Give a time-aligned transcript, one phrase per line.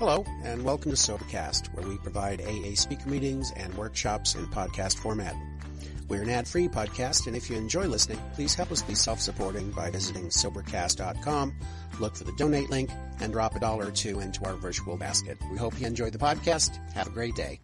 [0.00, 4.96] Hello, and welcome to Sobercast, where we provide AA speaker meetings and workshops in podcast
[4.96, 5.36] format.
[6.08, 9.90] We're an ad-free podcast, and if you enjoy listening, please help us be self-supporting by
[9.90, 11.54] visiting Sobercast.com,
[12.00, 12.88] look for the donate link,
[13.20, 15.36] and drop a dollar or two into our virtual basket.
[15.52, 16.78] We hope you enjoy the podcast.
[16.94, 17.60] Have a great day.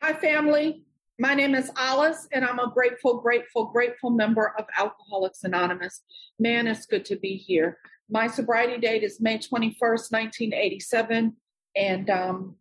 [0.00, 0.84] Hi, family.
[1.18, 6.02] My name is Alice, and I'm a grateful, grateful, grateful member of Alcoholics Anonymous.
[6.38, 7.78] Man, it's good to be here.
[8.08, 11.36] My sobriety date is May 21st, 1987.
[11.76, 12.56] And, um,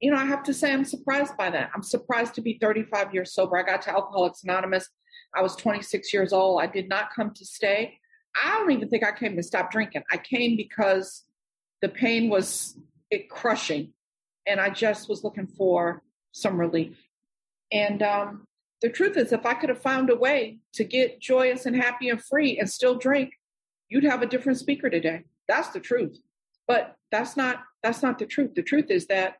[0.00, 1.70] you know, I have to say I'm surprised by that.
[1.74, 3.56] I'm surprised to be 35 years sober.
[3.56, 4.88] I got to Alcoholics Anonymous.
[5.34, 6.60] I was 26 years old.
[6.60, 7.98] I did not come to stay.
[8.42, 10.02] I don't even think I came to stop drinking.
[10.10, 11.24] I came because
[11.80, 12.76] the pain was
[13.10, 13.92] it crushing.
[14.46, 16.98] And I just was looking for some relief.
[17.70, 18.46] And um,
[18.80, 22.08] the truth is, if I could have found a way to get joyous and happy
[22.08, 23.34] and free and still drink,
[23.92, 25.24] you'd have a different speaker today.
[25.46, 26.18] That's the truth.
[26.66, 28.54] But that's not that's not the truth.
[28.54, 29.36] The truth is that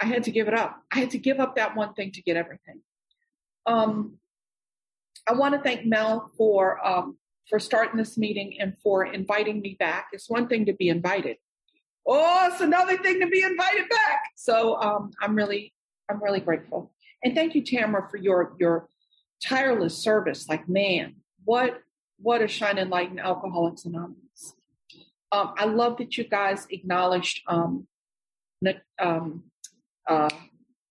[0.00, 0.82] I had to give it up.
[0.92, 2.80] I had to give up that one thing to get everything.
[3.66, 4.18] Um,
[5.28, 7.16] I want to thank Mel for um,
[7.48, 10.08] for starting this meeting and for inviting me back.
[10.12, 11.36] It's one thing to be invited.
[12.04, 14.22] Oh, it's another thing to be invited back.
[14.34, 15.72] So um, I'm really
[16.10, 16.92] I'm really grateful.
[17.22, 18.88] And thank you, Tamara, for your your
[19.44, 20.48] tireless service.
[20.48, 21.80] Like, man, what
[22.22, 24.54] what a shining light in Alcoholics Anonymous.
[25.32, 27.86] Um, I love that you guys acknowledged um,
[29.00, 29.44] um,
[30.08, 30.28] uh,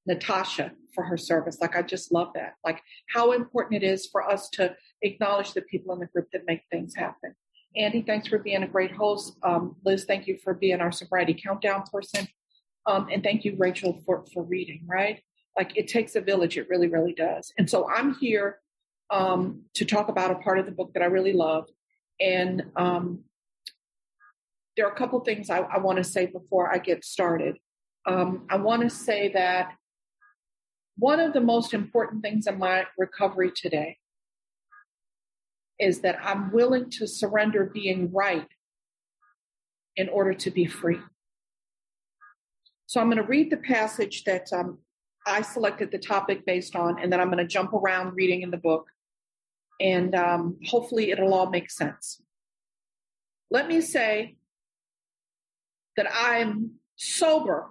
[0.06, 1.60] Natasha for her service.
[1.62, 2.56] Like, I just love that.
[2.66, 6.46] Like, how important it is for us to acknowledge the people in the group that
[6.46, 7.34] make things happen.
[7.78, 9.38] Andy, thanks for being a great host.
[9.44, 12.28] Um, Liz, thank you for being our sobriety countdown person.
[12.86, 15.22] Um, and thank you, Rachel, for, for reading, right?
[15.56, 16.58] Like, it takes a village.
[16.58, 17.54] It really, really does.
[17.58, 18.60] And so I'm here
[19.12, 21.68] um, to talk about a part of the book that I really love.
[22.20, 23.26] And um,
[24.78, 27.58] there are a couple things I, I want to say before I get started.
[28.06, 29.74] Um, I want to say that
[30.98, 33.98] one of the most important things in my recovery today
[35.80, 38.48] is that I'm willing to surrender being right
[39.96, 41.00] in order to be free.
[42.86, 44.78] So I'm going to read the passage that um,
[45.26, 48.52] I selected the topic based on, and then I'm going to jump around reading in
[48.52, 48.88] the book
[49.82, 52.22] and um, hopefully it'll all make sense.
[53.50, 54.36] Let me say
[55.98, 57.68] that I'm sober,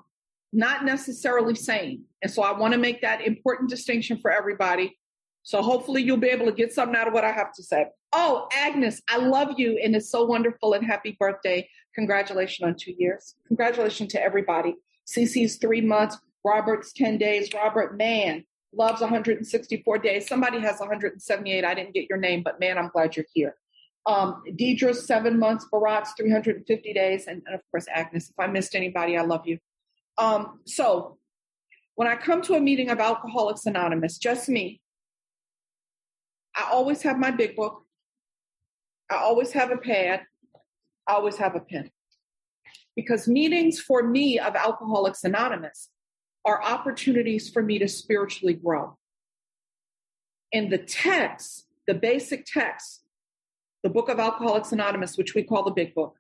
[0.53, 2.05] not necessarily sane.
[2.23, 4.99] And so I want to make that important distinction for everybody.
[5.43, 7.87] So hopefully you'll be able to get something out of what I have to say.
[8.13, 11.69] Oh, Agnes, I love you and it's so wonderful and happy birthday.
[11.95, 13.37] Congratulations on two years.
[13.47, 14.75] Congratulations to everybody.
[15.07, 17.49] Cece's three months, Robert's 10 days.
[17.55, 20.29] Robert, man, loves 164 days.
[20.29, 21.65] Somebody has 178.
[21.65, 23.57] I didn't get your name, but man, I'm glad you're here.
[24.07, 28.31] Um, Deidre's seven months, Barat's 350 days, and, and, of course, Agnes.
[28.31, 29.59] If I missed anybody, I love you.
[30.19, 31.19] Um, so,
[31.97, 34.81] when I come to a meeting of Alcoholics Anonymous, just me,
[36.57, 37.85] I always have my big book.
[39.11, 40.23] I always have a pad.
[41.07, 41.91] I always have a pen.
[42.97, 45.91] Because meetings for me of Alcoholics Anonymous
[46.45, 48.97] are opportunities for me to spiritually grow.
[50.53, 53.03] And the text, the basic text,
[53.83, 56.17] the book of Alcoholics Anonymous, which we call the big book,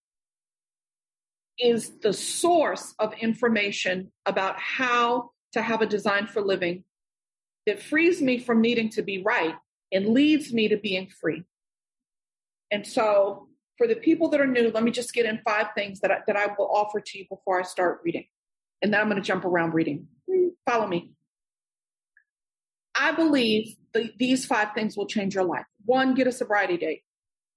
[1.58, 6.84] is the source of information about how to have a design for living
[7.66, 9.54] that frees me from needing to be right
[9.92, 11.44] and leads me to being free.
[12.70, 16.00] And so, for the people that are new, let me just get in five things
[16.00, 18.26] that I, that I will offer to you before I start reading
[18.82, 20.06] and then I'm going to jump around reading.
[20.66, 21.12] Follow me.
[22.94, 25.64] I believe the, these five things will change your life.
[25.84, 27.02] One, get a sobriety date.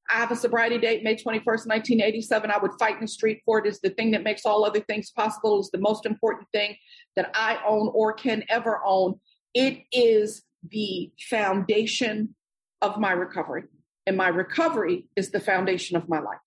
[0.09, 2.51] I have a sobriety date, May 21st, 1987.
[2.51, 3.67] I would fight in the street for it.
[3.67, 5.59] Is the thing that makes all other things possible.
[5.59, 6.75] Is the most important thing
[7.15, 9.19] that I own or can ever own.
[9.53, 12.35] It is the foundation
[12.81, 13.63] of my recovery.
[14.05, 16.39] And my recovery is the foundation of my life.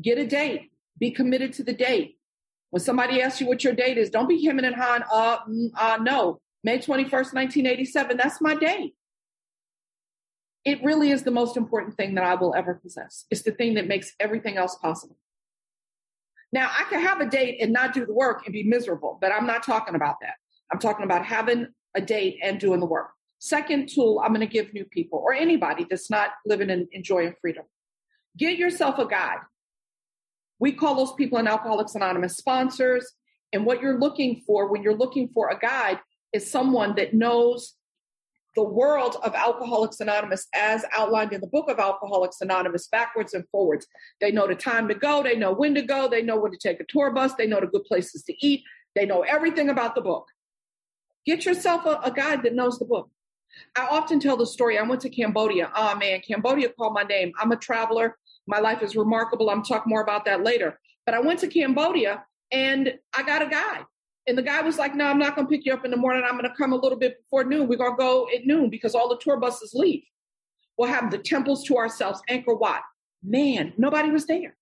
[0.00, 0.70] Get a date.
[0.98, 2.15] Be committed to the date.
[2.70, 5.02] When somebody asks you what your date is, don't be hemming and hawing.
[5.10, 8.16] Uh, mm, uh, no, May 21st, 1987.
[8.16, 8.94] That's my date.
[10.64, 13.24] It really is the most important thing that I will ever possess.
[13.30, 15.16] It's the thing that makes everything else possible.
[16.52, 19.32] Now, I can have a date and not do the work and be miserable, but
[19.32, 20.34] I'm not talking about that.
[20.72, 23.10] I'm talking about having a date and doing the work.
[23.38, 27.02] Second tool I'm going to give new people or anybody that's not living in, in
[27.02, 27.64] joy and freedom.
[28.36, 29.38] Get yourself a guide.
[30.58, 33.12] We call those people in Alcoholics Anonymous sponsors.
[33.52, 36.00] And what you're looking for when you're looking for a guide
[36.32, 37.74] is someone that knows
[38.56, 43.44] the world of Alcoholics Anonymous as outlined in the book of Alcoholics Anonymous backwards and
[43.50, 43.86] forwards.
[44.20, 46.58] They know the time to go, they know when to go, they know when to
[46.58, 48.62] take a tour bus, they know the good places to eat,
[48.94, 50.26] they know everything about the book.
[51.26, 53.10] Get yourself a, a guide that knows the book.
[53.76, 54.78] I often tell the story.
[54.78, 55.70] I went to Cambodia.
[55.74, 57.32] Oh man, Cambodia called my name.
[57.38, 58.16] I'm a traveler.
[58.46, 59.50] My life is remarkable.
[59.50, 60.78] I'm talk more about that later.
[61.04, 63.80] But I went to Cambodia and I got a guy.
[64.28, 65.96] And the guy was like, No, I'm not going to pick you up in the
[65.96, 66.24] morning.
[66.24, 67.68] I'm going to come a little bit before noon.
[67.68, 70.02] We're going to go at noon because all the tour buses leave.
[70.76, 72.82] We'll have the temples to ourselves, Angkor Wat.
[73.22, 74.56] Man, nobody was there.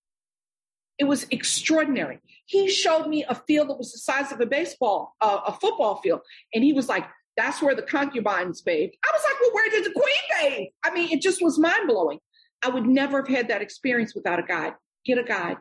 [0.98, 2.20] It was extraordinary.
[2.46, 5.96] He showed me a field that was the size of a baseball, uh, a football
[5.96, 6.20] field.
[6.52, 7.04] And he was like,
[7.36, 8.94] that's where the concubines bathed.
[9.04, 10.68] I was like, well, where did the queen bathe?
[10.84, 12.20] I mean, it just was mind blowing.
[12.64, 14.74] I would never have had that experience without a guide.
[15.04, 15.58] Get a guide.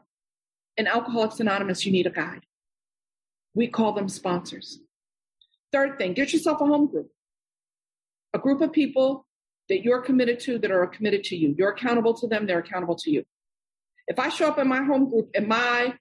[0.78, 2.46] In Alcoholics Anonymous, you need a guide.
[3.54, 4.80] We call them sponsors.
[5.72, 7.12] Third thing, get yourself a home group,
[8.34, 9.26] a group of people
[9.70, 11.56] that you're committed to that are committed to you.
[11.58, 13.24] You're accountable to them, they're accountable to you.
[14.08, 15.96] If I show up in my home group and my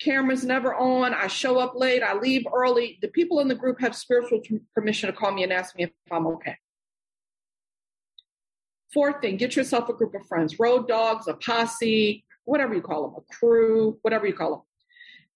[0.00, 3.80] camera's never on, I show up late, I leave early, the people in the group
[3.80, 4.40] have spiritual
[4.74, 6.56] permission to call me and ask me if I'm okay.
[8.92, 13.08] Fourth thing, get yourself a group of friends, road dogs, a posse, whatever you call
[13.08, 14.62] them, a crew, whatever you call them.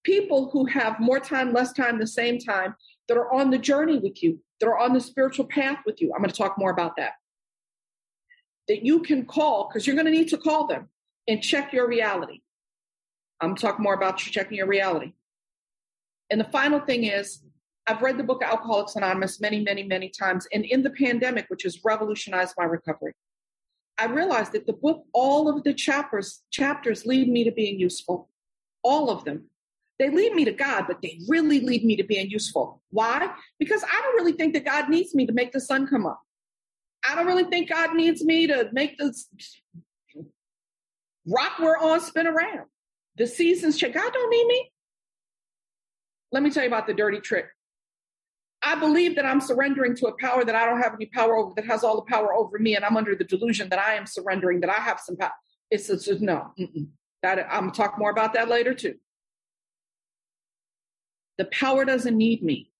[0.03, 2.75] People who have more time, less time, the same time,
[3.07, 6.11] that are on the journey with you, that are on the spiritual path with you.
[6.13, 7.13] I'm going to talk more about that.
[8.67, 10.89] That you can call, because you're going to need to call them
[11.27, 12.41] and check your reality.
[13.39, 15.13] I'm talking more about checking your reality.
[16.29, 17.41] And the final thing is,
[17.87, 20.47] I've read the book Alcoholics Anonymous many, many, many times.
[20.51, 23.13] And in the pandemic, which has revolutionized my recovery,
[23.97, 28.29] I realized that the book, all of the chapters, chapters lead me to being useful.
[28.83, 29.45] All of them.
[29.97, 32.81] They lead me to God, but they really lead me to being useful.
[32.89, 33.29] Why?
[33.59, 36.21] Because I don't really think that God needs me to make the sun come up.
[37.07, 39.29] I don't really think God needs me to make this
[41.27, 42.67] rock we're on spin around.
[43.17, 43.93] The seasons change.
[43.93, 44.71] God don't need me.
[46.31, 47.45] Let me tell you about the dirty trick.
[48.65, 51.53] I believe that I'm surrendering to a power that I don't have any power over,
[51.55, 54.07] that has all the power over me, and I'm under the delusion that I am
[54.07, 55.31] surrendering, that I have some power.
[55.69, 56.51] It's just no.
[57.21, 58.95] That I'm gonna talk more about that later too.
[61.37, 62.71] The power doesn't need me,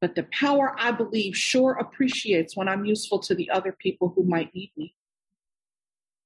[0.00, 4.24] but the power I believe sure appreciates when I'm useful to the other people who
[4.24, 4.94] might need me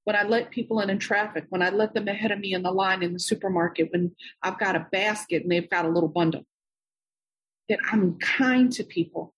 [0.04, 2.62] when I let people in in traffic, when I let them ahead of me in
[2.62, 6.08] the line in the supermarket, when I've got a basket and they've got a little
[6.08, 6.44] bundle,
[7.68, 9.34] that I'm kind to people.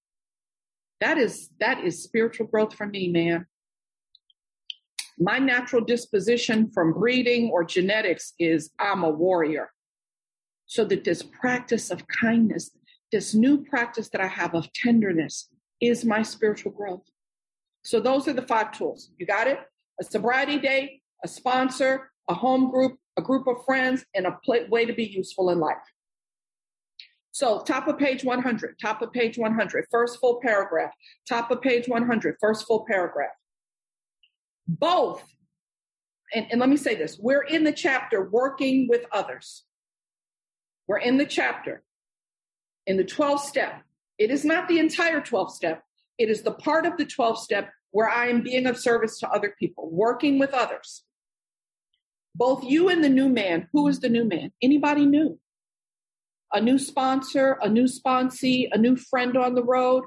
[1.00, 3.46] That is that is spiritual growth for me, man.
[5.18, 9.70] My natural disposition from breeding or genetics is I'm a warrior.
[10.66, 12.70] So that this practice of kindness,
[13.12, 15.48] this new practice that I have of tenderness
[15.80, 17.04] is my spiritual growth.
[17.82, 19.10] So those are the five tools.
[19.18, 19.58] You got it?
[20.00, 24.38] a sobriety day, a sponsor, a home group, a group of friends, and a
[24.68, 25.76] way to be useful in life.
[27.34, 30.92] So, top of page 100, top of page 100, first full paragraph,
[31.28, 33.32] top of page 100, first full paragraph.
[34.68, 35.20] Both,
[36.32, 39.64] and, and let me say this we're in the chapter working with others.
[40.86, 41.82] We're in the chapter,
[42.86, 43.82] in the 12 step.
[44.16, 45.82] It is not the entire 12 step,
[46.18, 49.28] it is the part of the 12 step where I am being of service to
[49.28, 51.02] other people, working with others.
[52.32, 53.68] Both you and the new man.
[53.72, 54.52] Who is the new man?
[54.62, 55.40] Anybody new?
[56.54, 60.04] A new sponsor, a new sponsee, a new friend on the road.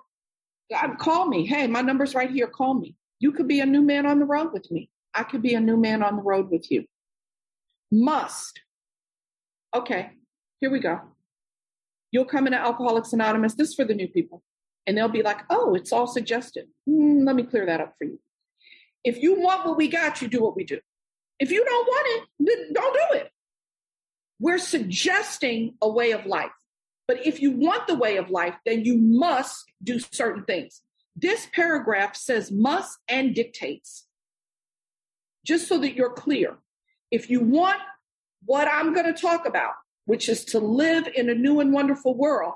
[0.97, 1.45] Call me.
[1.45, 2.47] Hey, my number's right here.
[2.47, 2.95] Call me.
[3.19, 4.89] You could be a new man on the road with me.
[5.13, 6.85] I could be a new man on the road with you.
[7.91, 8.59] Must.
[9.75, 10.11] Okay,
[10.59, 11.01] here we go.
[12.11, 13.55] You'll come into Alcoholics Anonymous.
[13.55, 14.41] This is for the new people
[14.87, 16.67] and they'll be like, oh, it's all suggested.
[16.89, 18.19] Mm, let me clear that up for you.
[19.03, 20.79] If you want what we got, you do what we do.
[21.39, 22.07] If you don't want
[22.39, 23.31] it, don't do it.
[24.39, 26.51] We're suggesting a way of life.
[27.07, 30.81] But if you want the way of life, then you must do certain things.
[31.15, 34.05] This paragraph says must and dictates.
[35.45, 36.57] Just so that you're clear.
[37.09, 37.79] If you want
[38.45, 39.73] what I'm going to talk about,
[40.05, 42.53] which is to live in a new and wonderful world,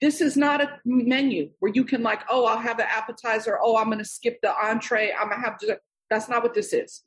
[0.00, 3.58] this is not a menu where you can like, oh, I'll have an appetizer.
[3.62, 5.12] Oh, I'm going to skip the entree.
[5.18, 5.78] I'm going to have to.
[6.10, 7.02] That's not what this is.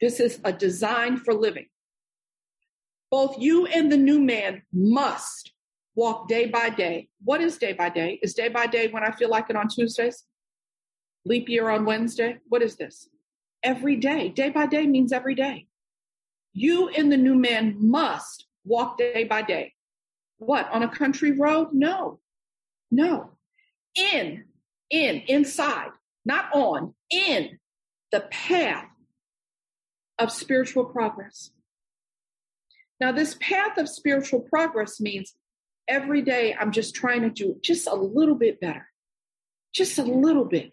[0.00, 1.66] This is a design for living.
[3.10, 5.52] Both you and the new man must
[5.94, 7.08] walk day by day.
[7.24, 8.18] What is day by day?
[8.22, 10.24] Is day by day when I feel like it on Tuesdays?
[11.24, 12.38] Leap year on Wednesday?
[12.48, 13.08] What is this?
[13.62, 14.28] Every day.
[14.28, 15.66] Day by day means every day.
[16.52, 19.74] You and the new man must walk day by day.
[20.38, 20.70] What?
[20.70, 21.68] On a country road?
[21.72, 22.20] No.
[22.90, 23.30] No.
[23.96, 24.44] In
[24.90, 25.90] in, inside,
[26.24, 27.58] not on, in
[28.10, 28.86] the path
[30.18, 31.50] of spiritual progress.
[33.00, 35.34] Now, this path of spiritual progress means
[35.86, 38.88] every day I'm just trying to do just a little bit better,
[39.72, 40.72] just a little bit.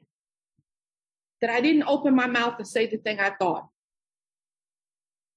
[1.41, 3.67] That I didn't open my mouth and say the thing I thought,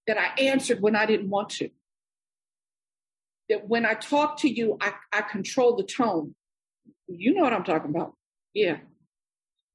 [0.06, 1.68] that I answered when I didn't want to,
[3.48, 6.34] that when I talk to you, I, I control the tone.
[7.08, 8.14] You know what I'm talking about.
[8.54, 8.78] Yeah.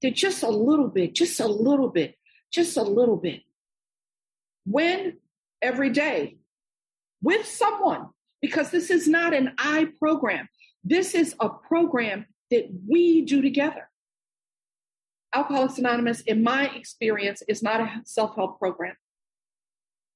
[0.01, 2.15] That just a little bit, just a little bit,
[2.51, 3.41] just a little bit.
[4.65, 5.17] When
[5.61, 6.37] every day
[7.23, 8.09] with someone,
[8.41, 10.47] because this is not an I program.
[10.83, 13.89] This is a program that we do together.
[15.33, 18.95] Alcoholics Anonymous, in my experience, is not a self help program.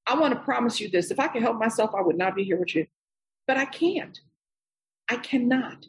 [0.06, 2.44] I want to promise you this if I could help myself, I would not be
[2.44, 2.86] here with you.
[3.48, 4.20] But I can't.
[5.10, 5.88] I cannot.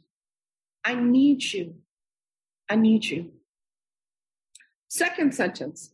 [0.84, 1.74] I need you.
[2.68, 3.32] I need you.
[4.88, 5.90] Second sentence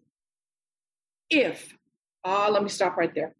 [1.30, 1.76] if,
[2.24, 3.34] ah, uh, let me stop right there.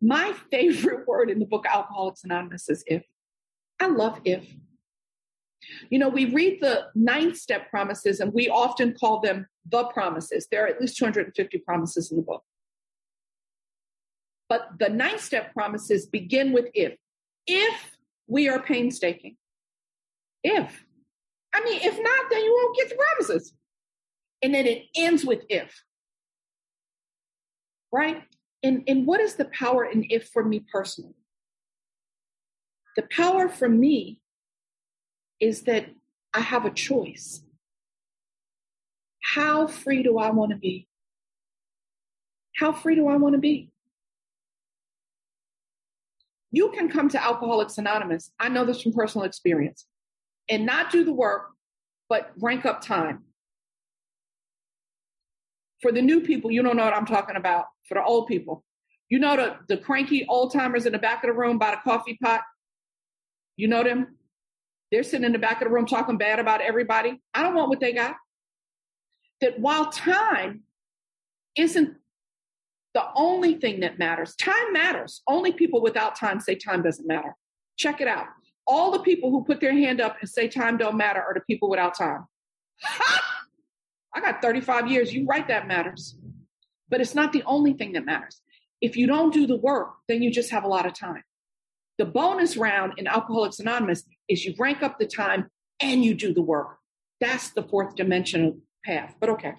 [0.00, 3.04] My favorite word in the book Alcoholics Anonymous is if.
[3.80, 4.46] I love if.
[5.90, 10.46] You know, we read the ninth step promises and we often call them the promises.
[10.50, 12.42] There are at least 250 promises in the book.
[14.48, 16.94] But the ninth step promises begin with if.
[17.46, 17.96] If
[18.28, 19.36] we are painstaking.
[20.44, 20.84] If.
[21.54, 23.52] I mean, if not, then you won't get the promises.
[24.42, 25.82] And then it ends with if.
[27.92, 28.22] Right?
[28.66, 31.14] And, and what is the power in if for me personally?
[32.96, 34.20] The power for me
[35.38, 35.86] is that
[36.34, 37.42] I have a choice.
[39.22, 40.88] How free do I want to be?
[42.56, 43.70] How free do I want to be?
[46.50, 48.32] You can come to Alcoholics Anonymous.
[48.40, 49.86] I know this from personal experience
[50.48, 51.50] and not do the work,
[52.08, 53.25] but rank up time.
[55.82, 57.66] For the new people, you don't know what I'm talking about.
[57.88, 58.64] For the old people,
[59.08, 61.80] you know the, the cranky old timers in the back of the room by the
[61.84, 62.40] coffee pot?
[63.56, 64.16] You know them?
[64.90, 67.20] They're sitting in the back of the room talking bad about everybody.
[67.34, 68.16] I don't want what they got.
[69.40, 70.62] That while time
[71.56, 71.96] isn't
[72.94, 75.22] the only thing that matters, time matters.
[75.28, 77.36] Only people without time say time doesn't matter.
[77.76, 78.26] Check it out.
[78.66, 81.40] All the people who put their hand up and say time don't matter are the
[81.40, 82.26] people without time.
[84.16, 85.12] I got 35 years.
[85.12, 86.16] You right that matters.
[86.88, 88.40] But it's not the only thing that matters.
[88.80, 91.22] If you don't do the work, then you just have a lot of time.
[91.98, 96.32] The bonus round in Alcoholics Anonymous is you rank up the time and you do
[96.32, 96.78] the work.
[97.20, 99.14] That's the fourth dimensional path.
[99.20, 99.54] But okay.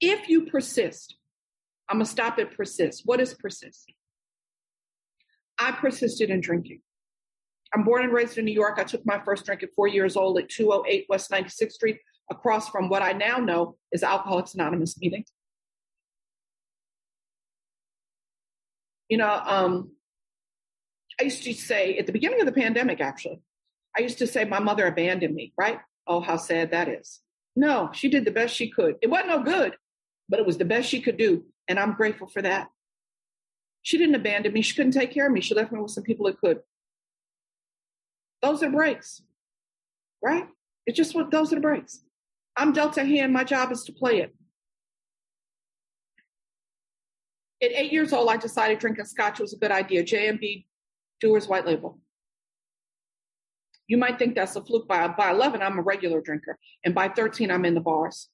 [0.00, 1.16] If you persist,
[1.88, 3.02] I'm going to stop at persist.
[3.06, 3.92] What is persist?
[5.58, 6.80] I persisted in drinking.
[7.74, 8.78] I'm born and raised in New York.
[8.78, 11.98] I took my first drink at four years old at 208 West 96th Street,
[12.30, 15.24] across from what I now know is Alcoholics Anonymous meeting.
[19.08, 19.92] You know, um,
[21.20, 23.40] I used to say at the beginning of the pandemic, actually,
[23.96, 25.78] I used to say my mother abandoned me, right?
[26.06, 27.20] Oh, how sad that is.
[27.54, 28.96] No, she did the best she could.
[29.00, 29.76] It wasn't no good,
[30.28, 31.44] but it was the best she could do.
[31.68, 32.68] And I'm grateful for that.
[33.82, 34.62] She didn't abandon me.
[34.62, 35.40] She couldn't take care of me.
[35.40, 36.60] She left me with some people that could.
[38.42, 39.22] Those are breaks,
[40.22, 40.48] right?
[40.86, 42.00] It's just what those are the breaks.
[42.56, 43.32] I'm dealt a hand.
[43.32, 44.34] My job is to play it.
[47.62, 50.02] At eight years old, I decided drinking scotch was a good idea.
[50.02, 50.66] J&B
[51.20, 51.98] Dewar's White Label.
[53.88, 54.88] You might think that's a fluke.
[54.88, 56.58] By, by 11, I'm a regular drinker.
[56.84, 58.28] And by 13, I'm in the bars.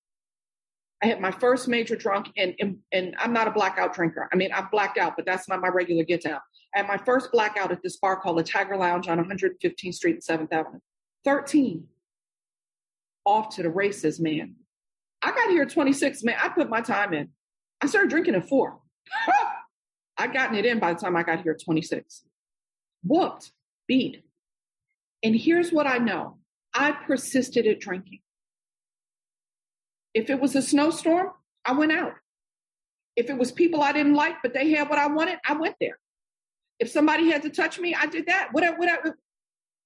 [1.02, 4.28] I had my first major drunk, and, and, and I'm not a blackout drinker.
[4.32, 6.38] I mean, I've blacked out, but that's not my regular get down.
[6.74, 10.22] I had my first blackout at this bar called the Tiger Lounge on 115th Street
[10.26, 10.78] and 7th Avenue.
[11.24, 11.84] 13.
[13.24, 14.56] Off to the races, man.
[15.22, 16.36] I got here at 26, man.
[16.42, 17.28] I put my time in.
[17.80, 18.78] I started drinking at four.
[20.18, 22.24] I gotten it in by the time I got here at 26.
[23.04, 23.52] Booked,
[23.86, 24.24] beat.
[25.22, 26.38] And here's what I know
[26.74, 28.20] I persisted at drinking.
[30.14, 31.30] If it was a snowstorm,
[31.64, 32.14] I went out.
[33.16, 35.76] If it was people I didn't like, but they had what I wanted, I went
[35.80, 35.98] there.
[36.78, 38.48] If somebody had to touch me, I did that.
[38.52, 39.18] Whatever, whatever.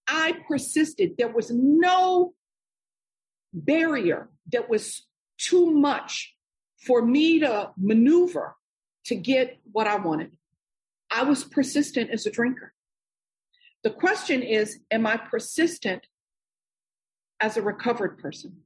[0.08, 1.12] I persisted.
[1.18, 2.34] There was no
[3.52, 5.06] barrier that was
[5.38, 6.34] too much
[6.78, 8.56] for me to maneuver
[9.06, 10.36] to get what I wanted.
[11.10, 12.72] I was persistent as a drinker.
[13.82, 16.06] The question is, am I persistent
[17.40, 18.62] as a recovered person?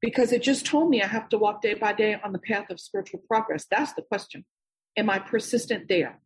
[0.00, 2.70] Because it just told me I have to walk day by day on the path
[2.70, 3.66] of spiritual progress.
[3.68, 4.44] That's the question.
[4.96, 6.20] Am I persistent there?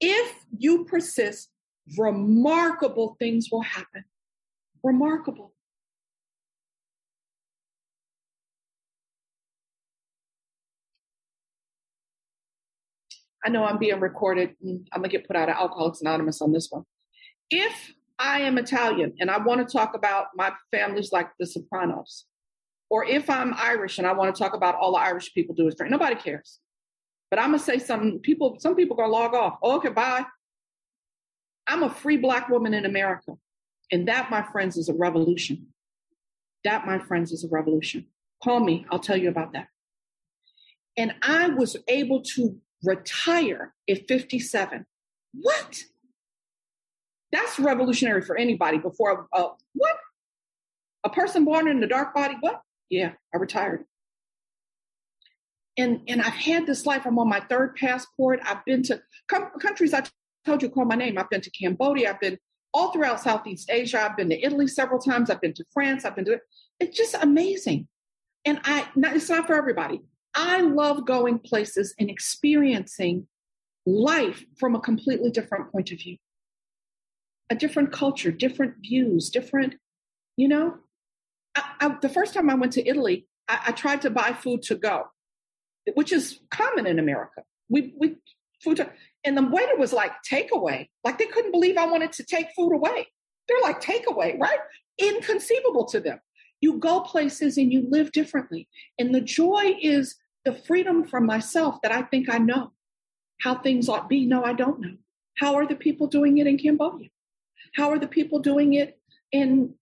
[0.00, 1.50] If you persist,
[1.96, 4.04] remarkable things will happen.
[4.82, 5.52] Remarkable.
[13.46, 14.56] I know I'm being recorded.
[14.64, 16.82] Mm, I'm going to get put out of Alcoholics Anonymous on this one.
[17.48, 22.24] If I am Italian and I want to talk about my families like the Sopranos,
[22.90, 25.68] or if I'm Irish and I want to talk about all the Irish people do
[25.68, 26.58] is drink, nobody cares.
[27.30, 28.18] But I'm gonna say something.
[28.20, 29.58] People, some people gonna log off.
[29.62, 30.24] Oh, okay, bye.
[31.66, 33.32] I'm a free black woman in America,
[33.90, 35.66] and that, my friends, is a revolution.
[36.62, 38.06] That, my friends, is a revolution.
[38.42, 38.86] Call me.
[38.90, 39.66] I'll tell you about that.
[40.96, 44.86] And I was able to retire at 57.
[45.34, 45.82] What?
[47.32, 48.78] That's revolutionary for anybody.
[48.78, 49.96] Before, uh, what?
[51.04, 52.36] A person born in the dark body?
[52.40, 52.62] What?
[52.88, 53.84] Yeah, I retired.
[55.78, 57.02] And and I've had this life.
[57.04, 58.40] I'm on my third passport.
[58.44, 60.04] I've been to countries I
[60.46, 61.18] told you call my name.
[61.18, 62.10] I've been to Cambodia.
[62.10, 62.38] I've been
[62.72, 64.00] all throughout Southeast Asia.
[64.02, 65.28] I've been to Italy several times.
[65.28, 66.04] I've been to France.
[66.04, 66.40] I've been to.
[66.80, 67.88] It's just amazing.
[68.44, 70.00] And I, not, it's not for everybody.
[70.36, 73.26] I love going places and experiencing
[73.86, 76.18] life from a completely different point of view,
[77.48, 79.76] a different culture, different views, different,
[80.36, 80.76] you know.
[81.56, 84.62] I, I, the first time I went to Italy, I, I tried to buy food
[84.64, 85.04] to go,
[85.94, 87.42] which is common in America.
[87.70, 88.16] We, we
[88.62, 88.90] food to,
[89.24, 90.88] and the waiter was like, takeaway.
[91.02, 93.06] Like they couldn't believe I wanted to take food away.
[93.48, 94.58] They're like, takeaway, right?
[94.98, 96.20] Inconceivable to them.
[96.60, 98.68] You go places and you live differently.
[98.98, 100.16] And the joy is
[100.46, 102.70] the freedom from myself that I think I know
[103.40, 104.24] how things ought to be.
[104.24, 104.96] No, I don't know.
[105.38, 107.08] How are the people doing it in Cambodia?
[107.74, 108.98] How are the people doing it
[109.32, 109.74] in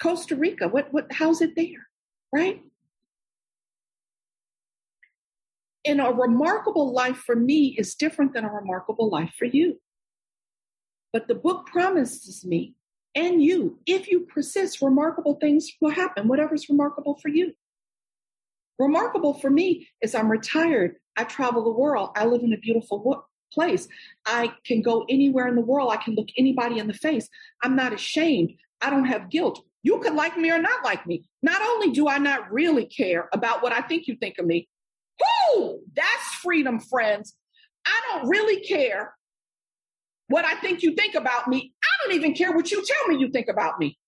[0.00, 0.68] Costa Rica?
[0.68, 1.88] What, what, how's it there?
[2.30, 2.62] Right?
[5.86, 9.80] And a remarkable life for me is different than a remarkable life for you.
[11.10, 12.74] But the book promises me
[13.14, 17.54] and you, if you persist, remarkable things will happen, whatever's remarkable for you.
[18.80, 20.96] Remarkable for me is I'm retired.
[21.14, 22.12] I travel the world.
[22.16, 23.86] I live in a beautiful place.
[24.24, 25.92] I can go anywhere in the world.
[25.92, 27.28] I can look anybody in the face.
[27.62, 28.54] I'm not ashamed.
[28.80, 29.62] I don't have guilt.
[29.82, 31.28] You could like me or not like me.
[31.42, 34.66] Not only do I not really care about what I think you think of me,
[35.54, 37.34] whoo, that's freedom, friends.
[37.84, 39.14] I don't really care
[40.28, 41.74] what I think you think about me.
[41.84, 43.98] I don't even care what you tell me you think about me.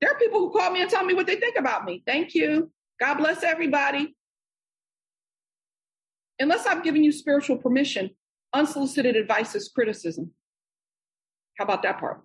[0.00, 2.02] There are people who call me and tell me what they think about me.
[2.06, 2.70] Thank you.
[3.00, 4.14] God bless everybody.
[6.38, 8.10] Unless I'm giving you spiritual permission,
[8.52, 10.32] unsolicited advice is criticism.
[11.58, 12.22] How about that part?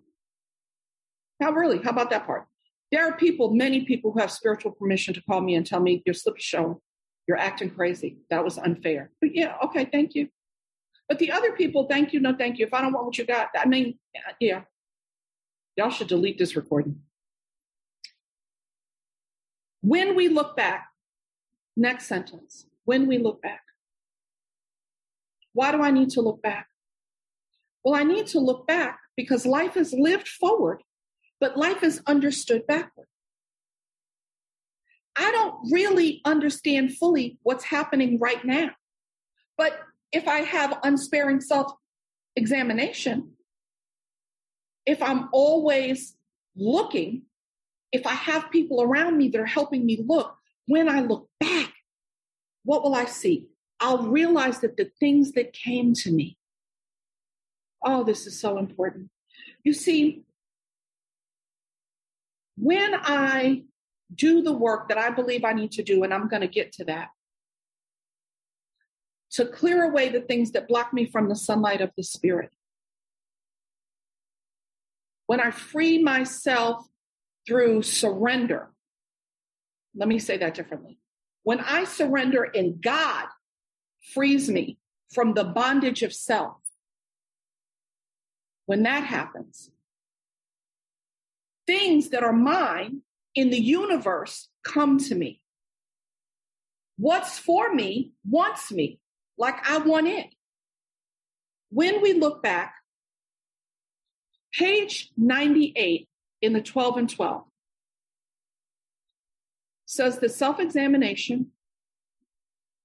[1.41, 1.81] How really?
[1.81, 2.45] How about that part?
[2.91, 6.03] There are people, many people who have spiritual permission to call me and tell me
[6.05, 6.81] your slip show
[7.27, 8.17] you're acting crazy.
[8.29, 9.11] That was unfair.
[9.21, 10.27] But yeah, okay, thank you.
[11.07, 12.65] But the other people, thank you, no thank you.
[12.65, 13.97] If I don't want what you got, I mean,
[14.39, 14.63] yeah,
[15.77, 16.99] y'all should delete this recording.
[19.81, 20.87] When we look back,
[21.75, 23.61] next sentence, when we look back.
[25.53, 26.67] Why do I need to look back?
[27.83, 30.83] Well, I need to look back because life is lived forward,
[31.39, 33.07] but life is understood backward.
[35.15, 38.71] I don't really understand fully what's happening right now.
[39.57, 39.77] But
[40.11, 41.73] if I have unsparing self
[42.35, 43.33] examination,
[44.85, 46.15] if I'm always
[46.55, 47.23] looking,
[47.91, 50.35] if I have people around me that are helping me look,
[50.67, 51.73] when I look back,
[52.63, 53.47] what will I see?
[53.79, 56.37] I'll realize that the things that came to me,
[57.83, 59.09] oh, this is so important.
[59.63, 60.23] You see,
[62.57, 63.63] when I
[64.13, 66.71] do the work that I believe I need to do, and I'm going to get
[66.73, 67.09] to that,
[69.31, 72.51] to clear away the things that block me from the sunlight of the Spirit.
[75.25, 76.85] When I free myself
[77.47, 78.71] through surrender,
[79.95, 80.99] let me say that differently.
[81.43, 83.25] When I surrender and God
[84.13, 84.77] frees me
[85.13, 86.57] from the bondage of self,
[88.65, 89.71] when that happens,
[91.67, 93.01] things that are mine
[93.35, 95.41] in the universe come to me.
[96.97, 98.99] What's for me wants me
[99.37, 100.27] like I want it.
[101.69, 102.75] When we look back,
[104.53, 106.07] page 98
[106.41, 107.43] in the 12 and 12
[109.85, 111.51] says that self examination,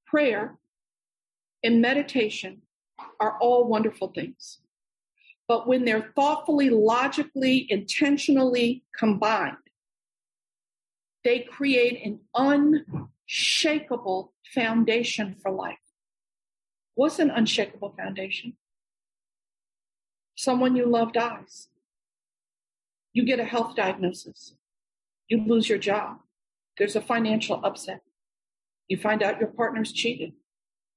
[0.07, 0.59] prayer,
[1.63, 2.63] and meditation
[3.21, 4.59] are all wonderful things.
[5.49, 9.57] But when they're thoughtfully, logically, intentionally combined,
[11.23, 15.79] they create an unshakable foundation for life.
[16.95, 18.55] What's an unshakable foundation?
[20.35, 21.69] Someone you love dies.
[23.17, 24.55] You get a health diagnosis.
[25.29, 26.19] You lose your job.
[26.77, 28.03] There's a financial upset.
[28.89, 30.35] You find out your partner's cheated.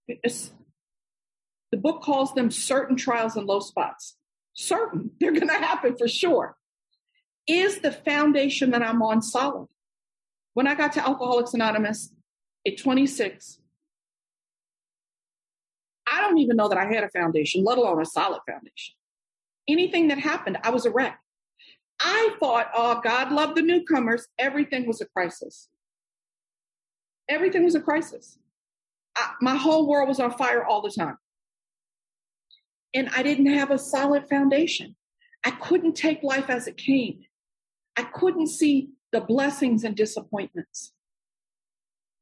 [0.06, 0.52] It's,
[1.72, 4.18] The book calls them certain trials and low spots.
[4.54, 6.58] Certain, they're going to happen for sure.
[7.48, 9.70] Is the foundation that I'm on solid?
[10.56, 12.14] When I got to Alcoholics Anonymous
[12.68, 13.62] at 26,
[16.06, 18.96] I don't even know that I had a foundation, let alone a solid foundation.
[19.70, 21.19] Anything that happened, I was a wreck.
[22.02, 24.28] I thought, oh, God loved the newcomers.
[24.38, 25.68] Everything was a crisis.
[27.28, 28.38] Everything was a crisis.
[29.18, 31.18] I, my whole world was on fire all the time.
[32.94, 34.96] And I didn't have a solid foundation.
[35.46, 37.20] I couldn't take life as it came.
[37.96, 40.94] I couldn't see the blessings and disappointments.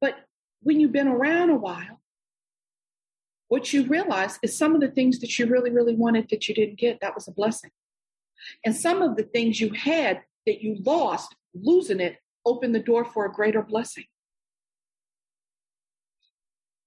[0.01, 0.15] But
[0.61, 2.01] when you've been around a while,
[3.47, 6.55] what you realize is some of the things that you really, really wanted that you
[6.55, 7.71] didn't get, that was a blessing.
[8.65, 13.05] And some of the things you had that you lost, losing it, opened the door
[13.05, 14.05] for a greater blessing.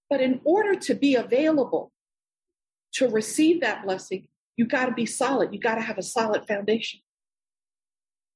[0.09, 1.93] But in order to be available
[2.95, 5.53] to receive that blessing, you got to be solid.
[5.53, 7.01] You got to have a solid foundation.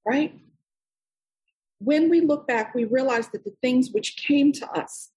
[0.06, 0.38] Right?
[1.78, 5.10] When we look back, we realize that the things which came to us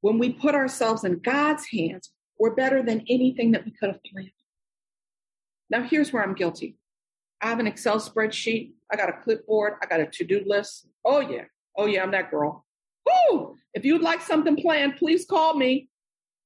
[0.00, 4.04] when we put ourselves in God's hands were better than anything that we could have
[4.04, 4.30] planned.
[5.68, 6.76] Now, here's where I'm guilty.
[7.40, 8.72] I have an Excel spreadsheet.
[8.90, 9.74] I got a clipboard.
[9.82, 10.88] I got a to do list.
[11.04, 11.44] Oh, yeah.
[11.76, 12.64] Oh, yeah, I'm that girl.
[13.06, 13.56] Woo!
[13.74, 15.88] If you'd like something planned, please call me.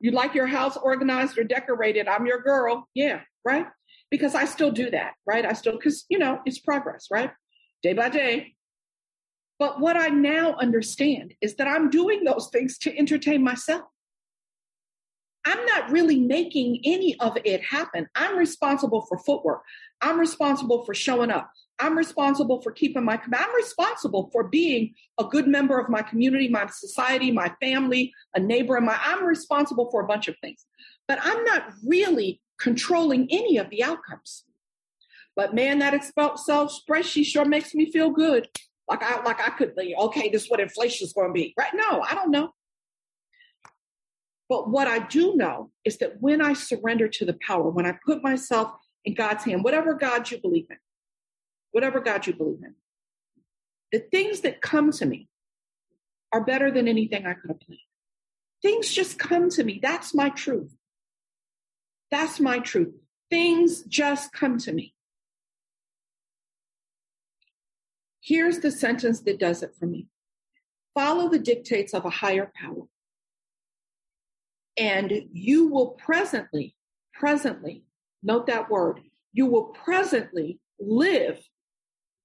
[0.00, 2.88] You'd like your house organized or decorated, I'm your girl.
[2.94, 3.66] Yeah, right?
[4.10, 5.44] Because I still do that, right?
[5.44, 7.30] I still, because, you know, it's progress, right?
[7.82, 8.54] Day by day.
[9.58, 13.82] But what I now understand is that I'm doing those things to entertain myself.
[15.44, 18.08] I'm not really making any of it happen.
[18.14, 19.62] I'm responsible for footwork.
[20.00, 21.50] I'm responsible for showing up.
[21.78, 26.48] I'm responsible for keeping my, I'm responsible for being a good member of my community,
[26.48, 30.66] my society, my family, a neighbor, and my, I'm responsible for a bunch of things.
[31.08, 34.44] But I'm not really controlling any of the outcomes.
[35.34, 38.46] But man, that Excel spreadsheet she sure makes me feel good.
[38.88, 41.54] Like I, like I could be, okay, this is what inflation is going to be.
[41.58, 41.72] Right?
[41.74, 42.52] No, I don't know.
[44.50, 47.96] But what I do know is that when I surrender to the power, when I
[48.04, 48.72] put myself
[49.04, 50.76] in God's hand, whatever God you believe in,
[51.70, 52.74] whatever God you believe in,
[53.92, 55.28] the things that come to me
[56.32, 57.80] are better than anything I could have planned.
[58.60, 59.78] Things just come to me.
[59.80, 60.74] That's my truth.
[62.10, 62.94] That's my truth.
[63.30, 64.94] Things just come to me.
[68.20, 70.08] Here's the sentence that does it for me
[70.92, 72.82] follow the dictates of a higher power
[74.80, 76.74] and you will presently,
[77.12, 77.84] presently,
[78.22, 79.00] note that word,
[79.34, 81.38] you will presently live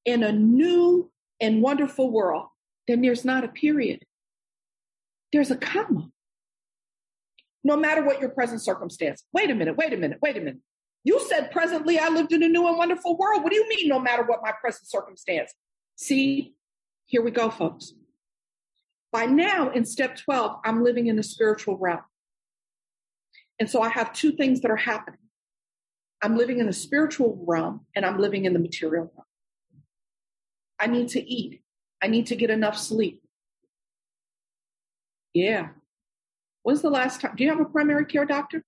[0.05, 2.47] in a new and wonderful world,
[2.87, 4.03] then there's not a period.
[5.33, 6.09] There's a comma.
[7.61, 9.25] No matter what your present circumstance.
[9.33, 10.61] Wait a minute, wait a minute, wait a minute.
[11.03, 13.43] You said presently I lived in a new and wonderful world.
[13.43, 15.53] What do you mean, no matter what my present circumstance?
[15.97, 16.53] See,
[17.05, 17.91] here we go, folks.
[19.11, 22.01] By now, in step 12, I'm living in the spiritual realm.
[23.59, 25.19] And so I have two things that are happening.
[26.21, 29.27] I'm living in the spiritual realm and I'm living in the material realm.
[30.79, 31.61] I need to eat.
[32.01, 33.21] I need to get enough sleep.
[35.33, 35.69] Yeah.
[36.63, 37.35] When's the last time?
[37.35, 38.63] Do you have a primary care doctor?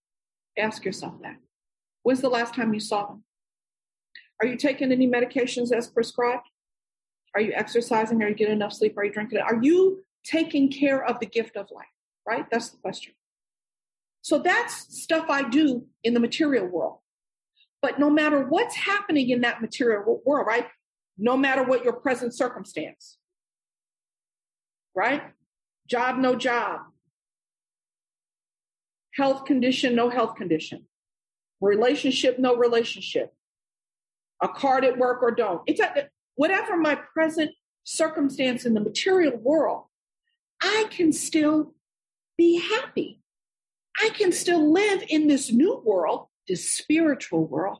[0.58, 1.38] Ask yourself that.
[2.04, 3.24] When's the last time you saw them?
[4.42, 6.48] Are you taking any medications as prescribed?
[7.36, 8.22] Are you exercising?
[8.22, 8.98] Are you getting enough sleep?
[8.98, 9.40] Are you drinking?
[9.40, 11.88] Are you taking care of the gift of life?
[12.28, 12.46] Right?
[12.52, 13.14] That's the question.
[14.28, 16.98] So that's stuff I do in the material world.
[17.82, 20.68] But no matter what's happening in that material world, right?
[21.18, 23.20] No matter what your present circumstance,
[24.94, 25.24] right?
[25.90, 26.82] Job, no job.
[29.14, 30.88] Health condition, no health condition.
[31.62, 33.34] Relationship, no relationship.
[34.44, 35.62] A card at work or don't.
[35.68, 37.52] It's a, whatever my present
[37.86, 39.86] circumstance in the material world,
[40.62, 41.76] I can still
[42.38, 43.22] be happy
[44.00, 47.80] I can still live in this new world, this spiritual world.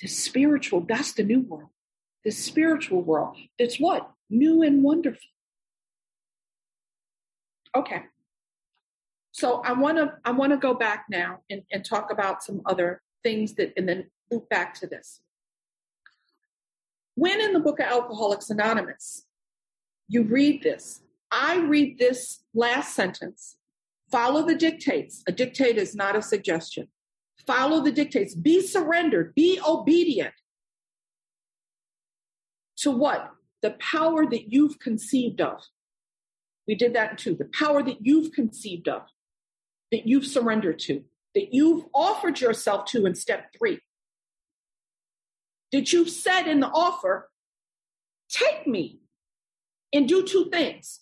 [0.00, 1.70] This spiritual, that's the new world.
[2.24, 3.36] This spiritual world.
[3.58, 4.10] It's what?
[4.28, 5.20] New and wonderful.
[7.74, 8.02] Okay.
[9.32, 12.62] So I want to I want to go back now and, and talk about some
[12.64, 15.20] other things that and then loop back to this.
[17.14, 19.26] When in the book of Alcoholics Anonymous,
[20.08, 23.56] you read this, I read this last sentence
[24.10, 25.22] Follow the dictates.
[25.26, 26.88] A dictate is not a suggestion.
[27.46, 28.34] Follow the dictates.
[28.34, 29.34] Be surrendered.
[29.34, 30.34] Be obedient
[32.78, 33.30] to what?
[33.62, 35.62] The power that you've conceived of.
[36.68, 37.34] We did that too.
[37.34, 39.02] The power that you've conceived of,
[39.92, 41.04] that you've surrendered to.
[41.36, 43.78] that you've offered yourself to in step three.
[45.70, 47.30] That you've said in the offer,
[48.30, 49.00] take me
[49.92, 51.00] and do two things.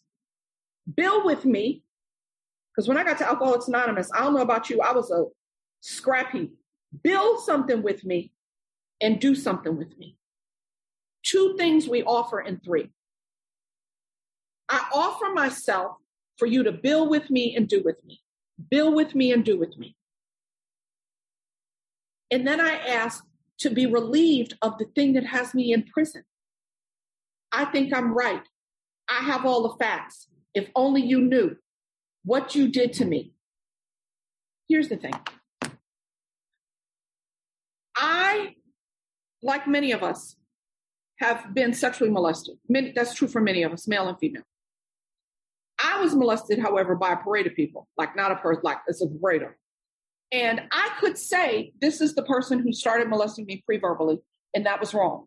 [0.92, 1.83] Bill with me,
[2.74, 5.24] because when I got to Alcoholics Anonymous, I don't know about you, I was a
[5.80, 6.50] scrappy.
[7.02, 8.32] Build something with me
[9.00, 10.16] and do something with me.
[11.22, 12.90] Two things we offer in three.
[14.68, 15.96] I offer myself
[16.38, 18.20] for you to build with me and do with me.
[18.70, 19.96] Build with me and do with me.
[22.30, 23.24] And then I ask
[23.58, 26.24] to be relieved of the thing that has me in prison.
[27.52, 28.42] I think I'm right.
[29.08, 30.28] I have all the facts.
[30.54, 31.56] If only you knew
[32.24, 33.32] what you did to me.
[34.68, 35.14] Here's the thing
[37.96, 38.54] I,
[39.42, 40.36] like many of us,
[41.18, 42.56] have been sexually molested.
[42.68, 44.42] Many, that's true for many of us, male and female.
[45.78, 49.02] I was molested, however, by a parade of people, like not a person, like it's
[49.02, 49.42] a parade.
[50.32, 54.20] And I could say, this is the person who started molesting me pre verbally,
[54.54, 55.26] and that was wrong.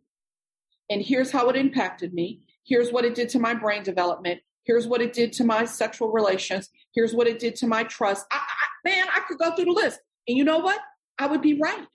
[0.89, 2.41] And here's how it impacted me.
[2.65, 4.41] Here's what it did to my brain development.
[4.67, 6.69] Here's what it did to my sexual relations.
[6.93, 8.25] Here's what it did to my trust.
[8.29, 10.01] I, I, man, I could go through the list.
[10.27, 10.79] And you know what?
[11.17, 11.87] I would be right.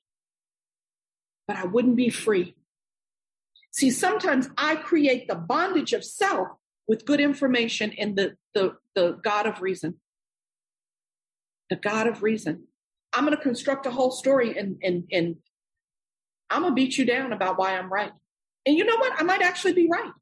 [1.47, 2.57] But I wouldn't be free.
[3.73, 6.49] See, sometimes I create the bondage of self
[6.89, 9.97] with good information in the, the, the God of reason.
[11.69, 12.69] The God of reason.
[13.13, 15.37] I'm going to construct a whole story and, and, and
[16.49, 18.13] I'm going to beat you down about why I'm right.
[18.65, 19.13] And you know what?
[19.19, 20.13] I might actually be right.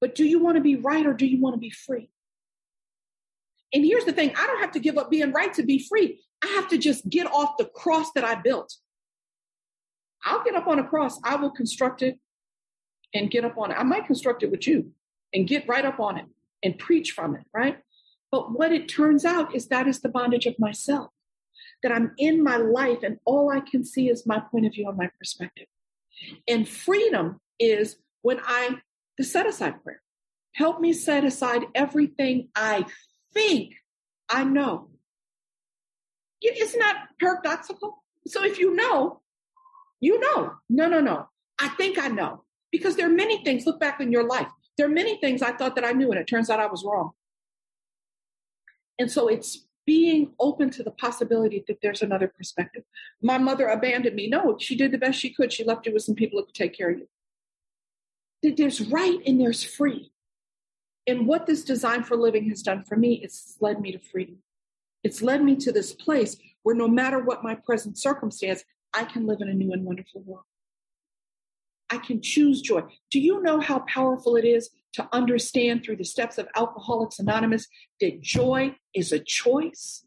[0.00, 2.10] But do you want to be right or do you want to be free?
[3.72, 6.20] And here's the thing I don't have to give up being right to be free.
[6.42, 8.74] I have to just get off the cross that I built.
[10.24, 12.18] I'll get up on a cross, I will construct it
[13.14, 13.74] and get up on it.
[13.74, 14.92] I might construct it with you
[15.32, 16.26] and get right up on it
[16.62, 17.78] and preach from it, right?
[18.30, 21.10] But what it turns out is that is the bondage of myself,
[21.82, 24.88] that I'm in my life and all I can see is my point of view
[24.88, 25.66] and my perspective.
[26.48, 28.76] And freedom is when I,
[29.18, 30.02] the set aside prayer,
[30.52, 32.86] help me set aside everything I
[33.32, 33.74] think
[34.28, 34.90] I know.
[36.40, 38.02] It's not paradoxical.
[38.26, 39.20] So if you know,
[40.00, 40.54] you know.
[40.68, 41.28] No, no, no.
[41.58, 42.44] I think I know.
[42.70, 44.48] Because there are many things, look back in your life.
[44.76, 46.84] There are many things I thought that I knew, and it turns out I was
[46.84, 47.12] wrong.
[48.98, 52.82] And so it's being open to the possibility that there's another perspective.
[53.22, 54.28] My mother abandoned me.
[54.28, 55.52] No, she did the best she could.
[55.52, 57.08] She left you with some people who could take care of you.
[58.54, 60.12] There's right and there's free.
[61.06, 64.38] And what this design for living has done for me, it's led me to freedom.
[65.04, 69.26] It's led me to this place where no matter what my present circumstance, I can
[69.26, 70.44] live in a new and wonderful world.
[71.90, 72.82] I can choose joy.
[73.10, 77.68] Do you know how powerful it is to understand through the steps of Alcoholics Anonymous
[78.00, 80.04] that joy is a choice?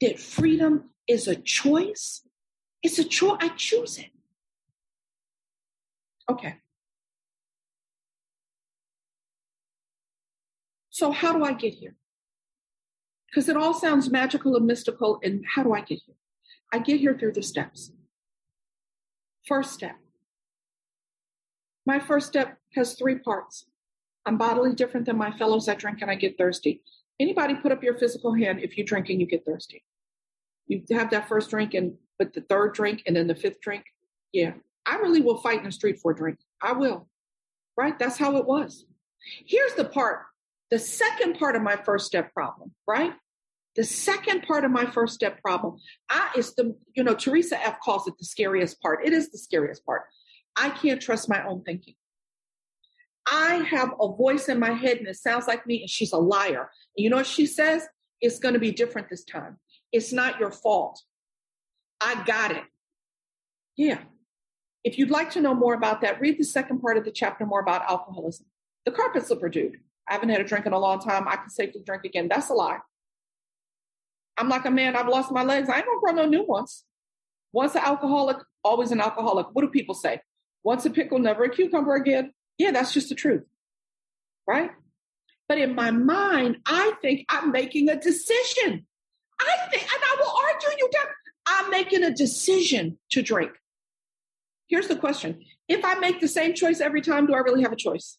[0.00, 2.26] That freedom is a choice?
[2.82, 3.38] It's a choice.
[3.40, 4.10] I choose it.
[6.28, 6.56] Okay.
[10.96, 11.94] So, how do I get here?
[13.28, 15.20] Because it all sounds magical and mystical.
[15.22, 16.16] And how do I get here?
[16.72, 17.92] I get here through the steps.
[19.46, 19.96] First step
[21.86, 23.66] my first step has three parts.
[24.26, 25.68] I'm bodily different than my fellows.
[25.68, 26.82] I drink and I get thirsty.
[27.20, 29.84] Anybody put up your physical hand if you drink and you get thirsty?
[30.66, 33.84] You have that first drink and but the third drink and then the fifth drink.
[34.32, 34.54] Yeah.
[34.84, 36.38] I really will fight in the street for a drink.
[36.60, 37.08] I will.
[37.76, 37.98] Right?
[37.98, 38.84] That's how it was.
[39.44, 40.22] Here's the part,
[40.70, 43.12] the second part of my first step problem, right?
[43.76, 45.76] The second part of my first step problem
[46.08, 49.04] I, is the, you know, Teresa F calls it the scariest part.
[49.04, 50.02] It is the scariest part.
[50.56, 51.94] I can't trust my own thinking.
[53.26, 56.18] I have a voice in my head and it sounds like me, and she's a
[56.18, 56.70] liar.
[56.96, 57.86] And you know what she says?
[58.20, 59.58] It's going to be different this time.
[59.92, 61.02] It's not your fault.
[62.00, 62.64] I got it.
[63.76, 63.98] Yeah.
[64.84, 67.44] If you'd like to know more about that, read the second part of the chapter
[67.44, 68.46] more about alcoholism.
[68.84, 69.78] The carpet slipper dude.
[70.08, 71.26] I haven't had a drink in a long time.
[71.28, 72.28] I can safely drink again.
[72.28, 72.78] That's a lie.
[74.38, 75.68] I'm like a man, I've lost my legs.
[75.68, 76.84] I ain't gonna grow no new ones.
[77.52, 79.46] Once an alcoholic, always an alcoholic.
[79.52, 80.20] What do people say?
[80.62, 82.32] Once a pickle, never a cucumber again.
[82.58, 83.44] Yeah, that's just the truth.
[84.46, 84.70] Right?
[85.48, 88.86] But in my mind, I think I'm making a decision.
[89.40, 91.06] I think, and I will argue you down.
[91.46, 93.52] I'm making a decision to drink.
[94.68, 97.72] Here's the question If I make the same choice every time, do I really have
[97.72, 98.18] a choice?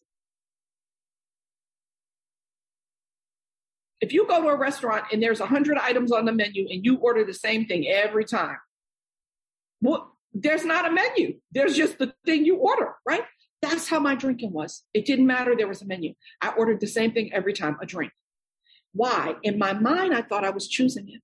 [4.00, 6.96] If you go to a restaurant and there's 100 items on the menu and you
[6.98, 8.58] order the same thing every time,
[9.80, 11.38] well, there's not a menu.
[11.52, 13.24] There's just the thing you order, right?
[13.60, 14.84] That's how my drinking was.
[14.94, 16.14] It didn't matter there was a menu.
[16.40, 18.12] I ordered the same thing every time, a drink.
[18.92, 19.34] Why?
[19.42, 21.20] In my mind, I thought I was choosing it.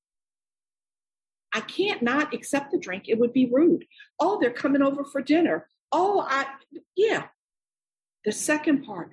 [1.53, 3.05] I can't not accept the drink.
[3.07, 3.85] It would be rude.
[4.19, 5.69] Oh, they're coming over for dinner.
[5.93, 6.47] Oh, I,
[6.97, 7.27] yeah.
[8.25, 9.13] The second part,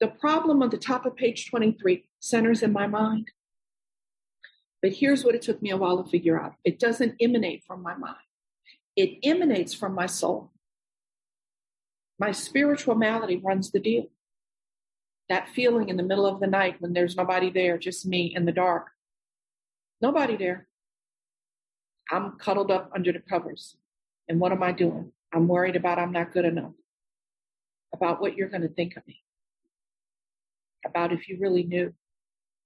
[0.00, 3.30] the problem on the top of page 23 centers in my mind.
[4.82, 7.82] But here's what it took me a while to figure out it doesn't emanate from
[7.82, 8.16] my mind,
[8.96, 10.52] it emanates from my soul.
[12.18, 14.06] My spiritual malady runs the deal.
[15.30, 18.44] That feeling in the middle of the night when there's nobody there, just me in
[18.44, 18.88] the dark.
[20.02, 20.66] Nobody there.
[22.10, 23.76] I'm cuddled up under the covers.
[24.28, 25.12] And what am I doing?
[25.32, 26.72] I'm worried about I'm not good enough,
[27.94, 29.22] about what you're going to think of me,
[30.84, 31.92] about if you really knew.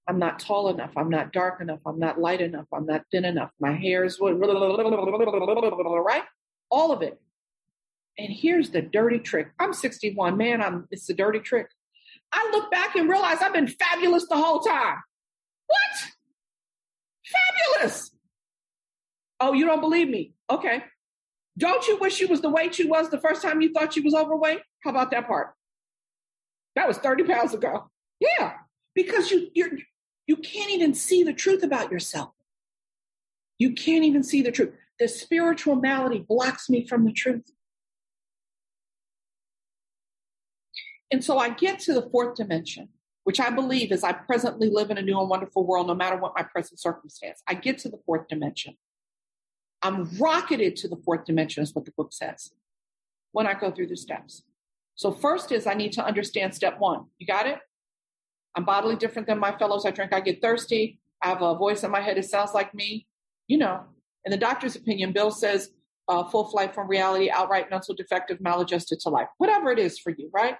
[0.07, 0.91] I'm not tall enough.
[0.95, 1.79] I'm not dark enough.
[1.85, 2.67] I'm not light enough.
[2.71, 3.49] I'm not thin enough.
[3.59, 6.23] My hair is right.
[6.69, 7.19] All of it.
[8.17, 9.51] And here's the dirty trick.
[9.59, 10.61] I'm 61, man.
[10.61, 10.87] I'm.
[10.91, 11.67] It's the dirty trick.
[12.31, 14.97] I look back and realize I've been fabulous the whole time.
[15.67, 16.11] What?
[17.25, 18.11] Fabulous.
[19.39, 20.33] Oh, you don't believe me?
[20.49, 20.83] Okay.
[21.57, 24.03] Don't you wish you was the weight you was the first time you thought you
[24.03, 24.59] was overweight?
[24.83, 25.53] How about that part?
[26.75, 27.89] That was 30 pounds ago.
[28.39, 28.53] Yeah.
[28.93, 29.71] Because you you're
[30.27, 32.31] you can't even see the truth about yourself.
[33.57, 34.73] You can't even see the truth.
[34.99, 37.51] The spiritual malady blocks me from the truth.
[41.11, 42.89] And so I get to the fourth dimension,
[43.23, 46.17] which I believe is I presently live in a new and wonderful world, no matter
[46.17, 47.41] what my present circumstance.
[47.47, 48.75] I get to the fourth dimension.
[49.81, 52.51] I'm rocketed to the fourth dimension, is what the book says,
[53.33, 54.43] when I go through the steps.
[54.95, 57.05] So, first is I need to understand step one.
[57.19, 57.59] You got it?
[58.55, 59.85] I'm bodily different than my fellows.
[59.85, 60.99] I drink, I get thirsty.
[61.21, 63.07] I have a voice in my head It sounds like me.
[63.47, 63.83] You know,
[64.23, 65.69] in the doctor's opinion, Bill says
[66.07, 69.27] uh, full flight from reality, outright mental defective, maladjusted to life.
[69.37, 70.55] Whatever it is for you, right?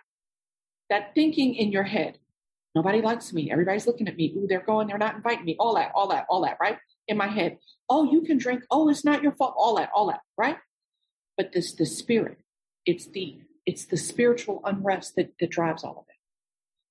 [0.89, 2.19] That thinking in your head.
[2.75, 3.51] Nobody likes me.
[3.51, 4.33] Everybody's looking at me.
[4.35, 5.55] Ooh, they're going, they're not inviting me.
[5.57, 6.77] All that, all that, all that, right?
[7.07, 7.57] In my head.
[7.89, 8.63] Oh, you can drink.
[8.69, 9.55] Oh, it's not your fault.
[9.57, 10.57] All that, all that, right?
[11.37, 12.39] But this the spirit.
[12.85, 16.15] It's the it's the spiritual unrest that, that drives all of it.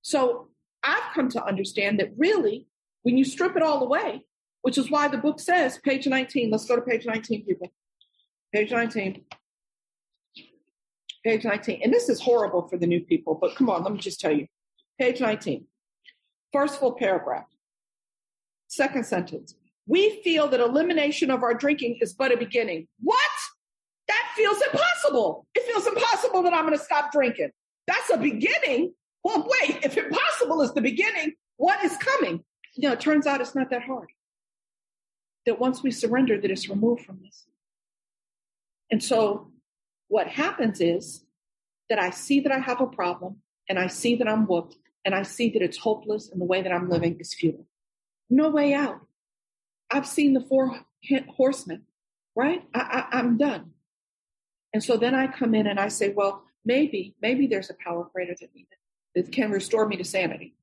[0.02, 0.48] So
[0.84, 2.66] I've come to understand that really,
[3.02, 4.24] when you strip it all away,
[4.62, 7.72] which is why the book says, page 19, let's go to page 19, people.
[8.52, 9.24] Page 19.
[11.24, 11.80] Page 19.
[11.82, 14.32] And this is horrible for the new people, but come on, let me just tell
[14.32, 14.46] you.
[15.00, 15.66] Page 19.
[16.52, 17.46] First full paragraph.
[18.68, 19.54] Second sentence.
[19.86, 22.88] We feel that elimination of our drinking is but a beginning.
[23.00, 23.18] What?
[24.08, 25.46] That feels impossible.
[25.54, 27.50] It feels impossible that I'm going to stop drinking.
[27.86, 28.94] That's a beginning.
[29.24, 32.44] Well, wait, if impossible is the beginning, what is coming?
[32.74, 34.10] You know, it turns out it's not that hard.
[35.46, 37.44] That once we surrender, that it's removed from us.
[38.90, 39.50] And so
[40.08, 41.24] what happens is
[41.88, 45.14] that I see that I have a problem and I see that I'm whooped and
[45.14, 47.66] I see that it's hopeless and the way that I'm living is futile.
[48.28, 49.00] No way out.
[49.90, 50.80] I've seen the four
[51.28, 51.82] horsemen,
[52.34, 52.62] right?
[52.74, 53.72] I, I, I'm done.
[54.72, 58.08] And so then I come in and I say, well, maybe, maybe there's a power
[58.12, 58.78] greater than me that
[59.32, 60.54] can restore me to sanity.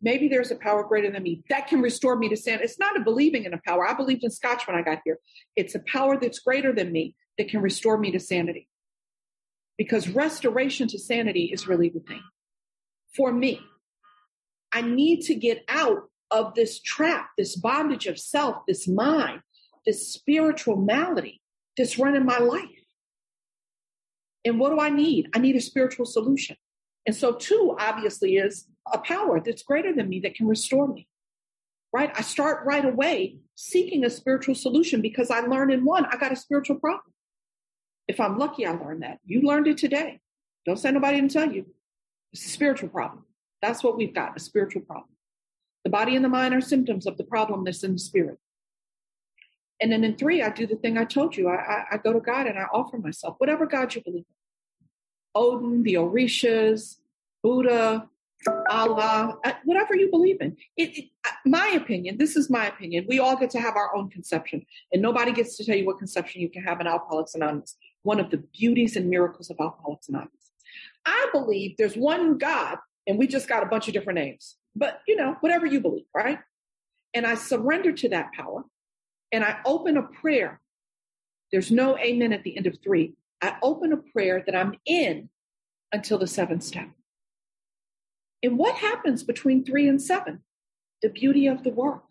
[0.00, 2.64] Maybe there's a power greater than me that can restore me to sanity.
[2.64, 3.88] It's not a believing in a power.
[3.88, 5.18] I believed in Scotch when I got here.
[5.54, 8.68] It's a power that's greater than me that can restore me to sanity.
[9.78, 12.22] Because restoration to sanity is really the thing.
[13.16, 13.60] For me,
[14.72, 19.40] I need to get out of this trap, this bondage of self, this mind,
[19.86, 21.40] this spiritual malady
[21.76, 22.81] that's running my life.
[24.44, 25.28] And what do I need?
[25.34, 26.56] I need a spiritual solution.
[27.06, 31.08] And so, two obviously is a power that's greater than me that can restore me.
[31.92, 32.10] Right?
[32.16, 36.32] I start right away seeking a spiritual solution because I learned in one, I got
[36.32, 37.12] a spiritual problem.
[38.08, 39.18] If I'm lucky, I learned that.
[39.24, 40.20] You learned it today.
[40.64, 41.66] Don't say nobody to tell you.
[42.32, 43.24] It's a spiritual problem.
[43.60, 45.10] That's what we've got a spiritual problem.
[45.84, 48.38] The body and the mind are symptoms of the problem that's in the spirit.
[49.82, 51.48] And then in three, I do the thing I told you.
[51.48, 54.34] I, I, I go to God and I offer myself, whatever God you believe in.
[55.34, 56.98] Odin, the Orishas,
[57.42, 58.08] Buddha,
[58.70, 60.56] Allah, uh, whatever you believe in.
[60.76, 63.06] It, it, uh, my opinion, this is my opinion.
[63.08, 65.98] We all get to have our own conception, and nobody gets to tell you what
[65.98, 67.76] conception you can have in Alcoholics Anonymous.
[68.04, 70.52] One of the beauties and miracles of Alcoholics Anonymous.
[71.06, 74.56] I believe there's one God, and we just got a bunch of different names.
[74.76, 76.38] But you know, whatever you believe, right?
[77.14, 78.64] And I surrender to that power
[79.32, 80.60] and I open a prayer.
[81.50, 83.14] There's no amen at the end of three.
[83.40, 85.28] I open a prayer that I'm in
[85.92, 86.88] until the seventh step.
[88.42, 90.40] And what happens between three and seven?
[91.02, 92.04] The beauty of the work.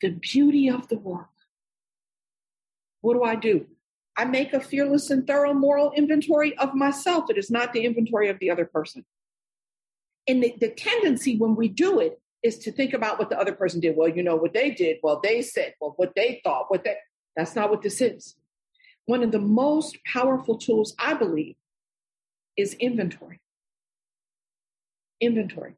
[0.00, 1.28] The beauty of the work.
[3.00, 3.66] What do I do?
[4.16, 7.30] I make a fearless and thorough moral inventory of myself.
[7.30, 9.04] It is not the inventory of the other person.
[10.26, 13.52] And the, the tendency when we do it is to think about what the other
[13.52, 13.96] person did.
[13.96, 14.98] Well, you know what they did.
[15.02, 16.96] Well, they said, well, what they thought, what they,
[17.36, 18.36] that's not what this is.
[19.06, 21.56] One of the most powerful tools, I believe,
[22.56, 23.40] is inventory.
[25.20, 25.74] Inventory.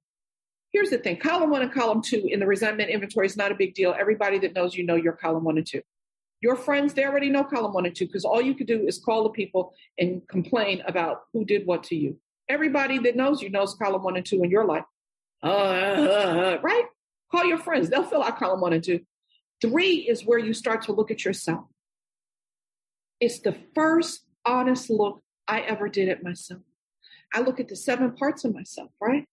[0.73, 3.57] Here's the thing column one and column two in the resentment inventory is not a
[3.57, 3.95] big deal.
[3.99, 5.83] Everybody that knows you know your column one and two.
[6.41, 8.99] Your friends, they already know column one and two because all you could do is
[8.99, 12.19] call the people and complain about who did what to you.
[12.49, 14.85] Everybody that knows you knows column one and two in your life.
[15.43, 16.85] Uh, uh, uh, right?
[17.31, 17.89] Call your friends.
[17.89, 19.01] They'll fill out column one and two.
[19.61, 21.67] Three is where you start to look at yourself.
[23.21, 26.63] It's the first honest look I ever did at myself.
[27.35, 29.25] I look at the seven parts of myself, right?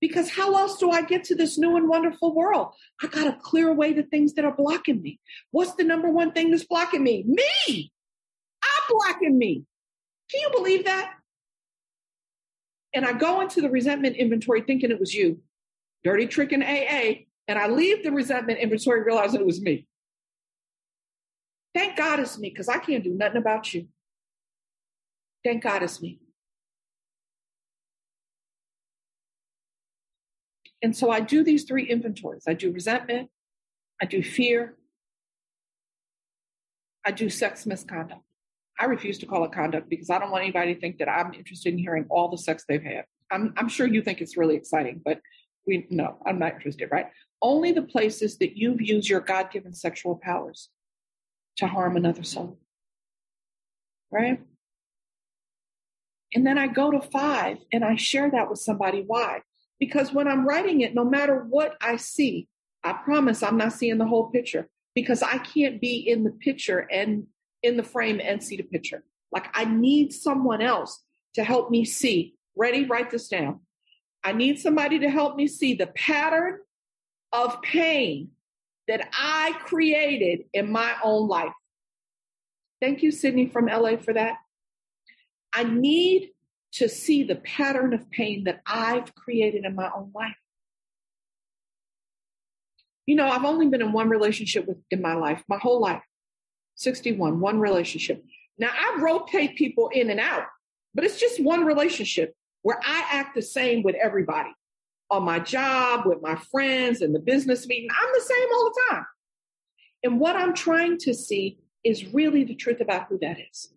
[0.00, 2.74] Because how else do I get to this new and wonderful world?
[3.02, 5.20] I got to clear away the things that are blocking me.
[5.52, 7.24] What's the number one thing that's blocking me?
[7.26, 7.92] Me.
[8.64, 9.64] I'm blocking me.
[10.30, 11.12] Can you believe that?
[12.94, 15.40] And I go into the resentment inventory thinking it was you,
[16.04, 19.86] dirty trick in AA, and I leave the resentment inventory realizing it was me.
[21.74, 23.88] Thank God it's me because I can't do nothing about you.
[25.42, 26.20] Thank God it's me.
[30.82, 33.30] And so I do these three inventories I do resentment,
[34.00, 34.76] I do fear,
[37.04, 38.22] I do sex misconduct.
[38.78, 41.34] I refuse to call it conduct because I don't want anybody to think that I'm
[41.34, 43.04] interested in hearing all the sex they've had.
[43.30, 45.20] I'm, I'm sure you think it's really exciting, but
[45.66, 47.06] we no, I'm not interested, right?
[47.40, 50.68] Only the places that you've used your God given sexual powers
[51.56, 52.58] to harm another soul.
[54.10, 54.40] Right?
[56.34, 59.04] And then I go to five and I share that with somebody.
[59.06, 59.42] Why?
[59.78, 62.48] Because when I'm writing it, no matter what I see,
[62.84, 66.86] I promise I'm not seeing the whole picture because I can't be in the picture
[66.90, 67.26] and
[67.62, 69.04] in the frame and see the picture.
[69.30, 71.02] Like I need someone else
[71.34, 72.34] to help me see.
[72.56, 72.84] Ready?
[72.84, 73.60] Write this down.
[74.22, 76.58] I need somebody to help me see the pattern
[77.32, 78.30] of pain
[78.88, 81.52] that I created in my own life.
[82.80, 84.36] Thank you, Sydney from LA, for that.
[85.52, 86.30] I need
[86.72, 90.36] to see the pattern of pain that I've created in my own life.
[93.06, 96.02] You know, I've only been in one relationship with, in my life, my whole life
[96.76, 98.24] 61, one relationship.
[98.58, 100.44] Now, I rotate people in and out,
[100.94, 104.50] but it's just one relationship where I act the same with everybody
[105.10, 107.88] on my job, with my friends, in the business meeting.
[107.90, 109.06] I'm the same all the time.
[110.04, 113.72] And what I'm trying to see is really the truth about who that is.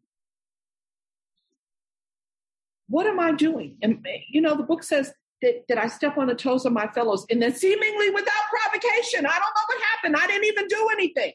[2.88, 3.78] What am I doing?
[3.82, 6.88] And, you know, the book says that, that I step on the toes of my
[6.88, 9.26] fellows and then seemingly without provocation.
[9.26, 10.16] I don't know what happened.
[10.18, 11.34] I didn't even do anything.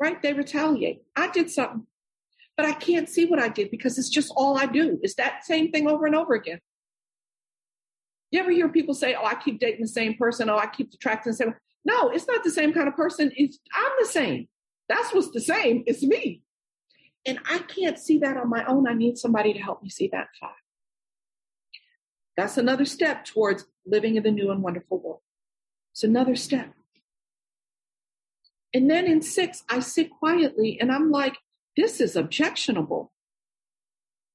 [0.00, 0.20] Right?
[0.22, 1.02] They retaliate.
[1.16, 1.86] I did something,
[2.56, 4.98] but I can't see what I did because it's just all I do.
[5.02, 6.60] It's that same thing over and over again.
[8.30, 10.50] You ever hear people say, Oh, I keep dating the same person.
[10.50, 11.54] Oh, I keep attracting the same.
[11.84, 13.32] No, it's not the same kind of person.
[13.36, 14.48] It's I'm the same.
[14.88, 15.84] That's what's the same.
[15.86, 16.42] It's me.
[17.26, 18.88] And I can't see that on my own.
[18.88, 20.50] I need somebody to help me see that five.
[22.36, 25.20] That's another step towards living in the new and wonderful world.
[25.92, 26.72] It's another step.
[28.74, 31.36] And then in six, I sit quietly and I'm like,
[31.76, 33.12] this is objectionable.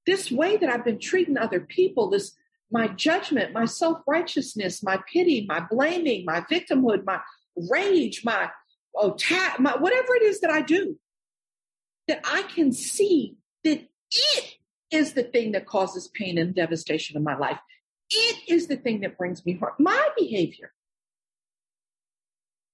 [0.06, 2.36] This way that I've been treating other people, this
[2.72, 7.20] my judgment, my self righteousness, my pity, my blaming, my victimhood, my
[7.70, 8.50] rage, my
[9.02, 10.98] attack, my whatever it is that I do,
[12.08, 14.56] that I can see that it
[14.92, 17.60] is the thing that causes pain and devastation in my life.
[18.10, 19.74] It is the thing that brings me harm.
[19.80, 20.72] My behavior.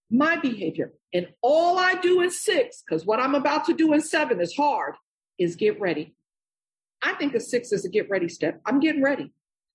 [0.10, 0.93] My behavior.
[1.14, 4.55] And all I do in six, because what I'm about to do in seven is
[4.55, 4.95] hard,
[5.38, 6.16] is get ready.
[7.01, 8.62] I think a six is a get ready step.
[8.66, 9.32] I'm getting ready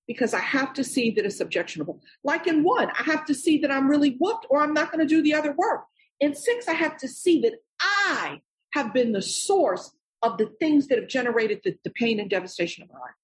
[0.06, 2.00] because I have to see that it's objectionable.
[2.22, 5.06] Like in one, I have to see that I'm really whooped or I'm not going
[5.06, 5.84] to do the other work.
[6.20, 8.40] In six, I have to see that I
[8.72, 12.82] have been the source of the things that have generated the, the pain and devastation
[12.82, 13.14] of my life.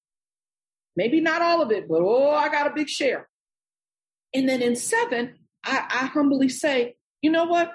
[0.96, 3.28] Maybe not all of it, but oh, I got a big share.
[4.34, 5.34] And then in seven,
[5.64, 7.72] I, I humbly say, you know what?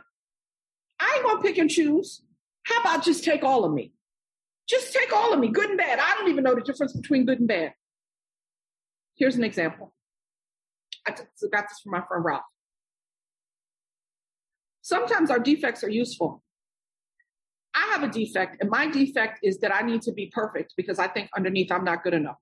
[0.99, 2.21] I ain't gonna pick and choose.
[2.63, 3.93] How about just take all of me?
[4.67, 5.99] Just take all of me, good and bad.
[5.99, 7.73] I don't even know the difference between good and bad.
[9.15, 9.93] Here's an example.
[11.07, 12.43] I got this from my friend Ralph.
[14.81, 16.43] Sometimes our defects are useful.
[17.75, 20.97] I have a defect, and my defect is that I need to be perfect because
[20.97, 22.37] I think underneath I'm not good enough.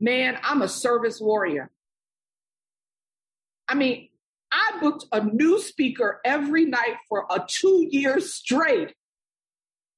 [0.00, 1.70] Man, I'm a service warrior.
[3.68, 4.08] I mean,
[4.52, 8.94] I booked a new speaker every night for a two years straight.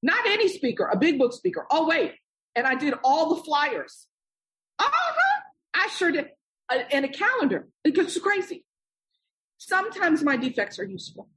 [0.02, 1.66] Not any speaker, a big book speaker.
[1.70, 2.14] Oh, wait.
[2.56, 4.06] And I did all the flyers.
[4.78, 5.40] Uh-huh.
[5.74, 6.30] I sure did.
[6.70, 7.68] and a calendar.
[7.84, 8.64] It gets crazy.
[9.58, 11.28] Sometimes my defects are useful.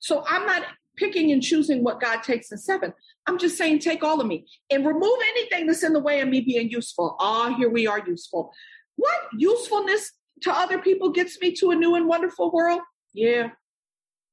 [0.00, 0.64] So I'm not
[0.96, 2.92] picking and choosing what God takes in seven.
[3.26, 6.28] I'm just saying, take all of me and remove anything that's in the way of
[6.28, 7.16] me being useful.
[7.18, 8.52] Ah, here we are useful.
[8.96, 10.12] What usefulness
[10.42, 12.80] to other people gets me to a new and wonderful world?
[13.12, 13.50] Yeah,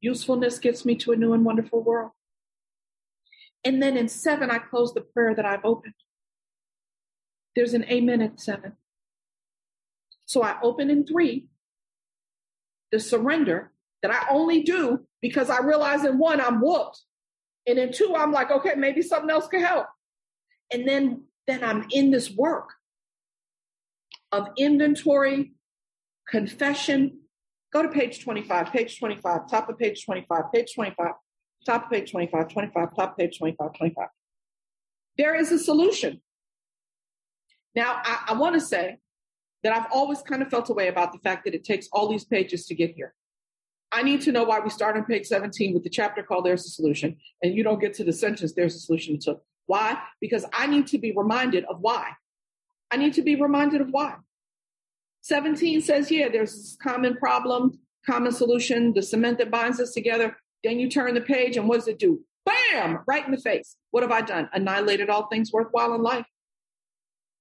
[0.01, 2.12] usefulness gets me to a new and wonderful world.
[3.64, 5.95] And then in seven, I close the prayer that I've opened.
[7.55, 8.74] There's an amen at seven.
[10.26, 11.47] So I open in three,
[12.91, 17.01] the surrender that I only do because I realize in one, I'm whooped.
[17.66, 19.88] And in two, I'm like, okay, maybe something else could help.
[20.72, 22.70] And then, then I'm in this work
[24.32, 25.53] of inventory,
[26.28, 27.20] confession.
[27.74, 31.12] Go to page 25, page 25, top of page 25, page 25,
[31.66, 34.08] top of page 25, 25, top of page 25, 25.
[35.18, 36.22] There is a solution.
[37.76, 38.98] Now, I, I want to say
[39.64, 42.08] that I've always kind of felt a way about the fact that it takes all
[42.08, 43.14] these pages to get here.
[43.92, 46.66] I need to know why we start on page 17 with the chapter called There's
[46.66, 49.98] a Solution, and you don't get to the sentence There's a Solution until why?
[50.22, 52.12] Because I need to be reminded of why.
[52.92, 54.16] I need to be reminded of why.
[55.28, 60.38] 17 says, yeah, there's this common problem, common solution, the cement that binds us together.
[60.64, 62.22] Then you turn the page, and what does it do?
[62.46, 63.00] Bam!
[63.06, 63.76] Right in the face.
[63.92, 64.50] What have I done?
[64.54, 66.26] Annihilated all things worthwhile in life.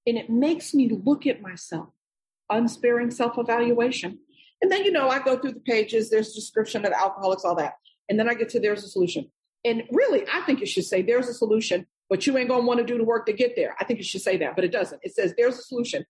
[0.05, 1.87] And it makes me look at myself,
[2.49, 4.19] unsparing self evaluation.
[4.61, 7.75] And then, you know, I go through the pages, there's description of alcoholics, all that.
[8.09, 9.31] And then I get to there's a solution.
[9.63, 12.85] And really, I think it should say there's a solution, but you ain't want to
[12.85, 13.77] do the work to get there.
[13.79, 14.99] I think it should say that, but it doesn't.
[15.03, 16.05] It says there's a solution.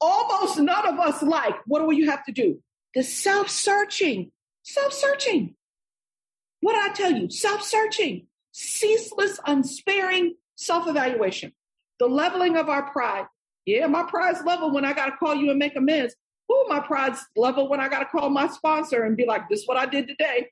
[0.00, 1.54] Almost none of us like.
[1.66, 2.62] What do you have to do?
[2.94, 4.30] The self searching,
[4.62, 5.54] self searching.
[6.60, 7.30] What did I tell you?
[7.30, 11.52] Self searching, ceaseless, unsparing self evaluation,
[11.98, 13.26] the leveling of our pride.
[13.64, 16.14] Yeah, my pride's level when I got to call you and make amends.
[16.48, 19.62] Oh, my pride's level when I got to call my sponsor and be like, this
[19.62, 20.50] is what I did today.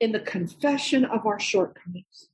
[0.00, 2.28] In the confession of our shortcomings.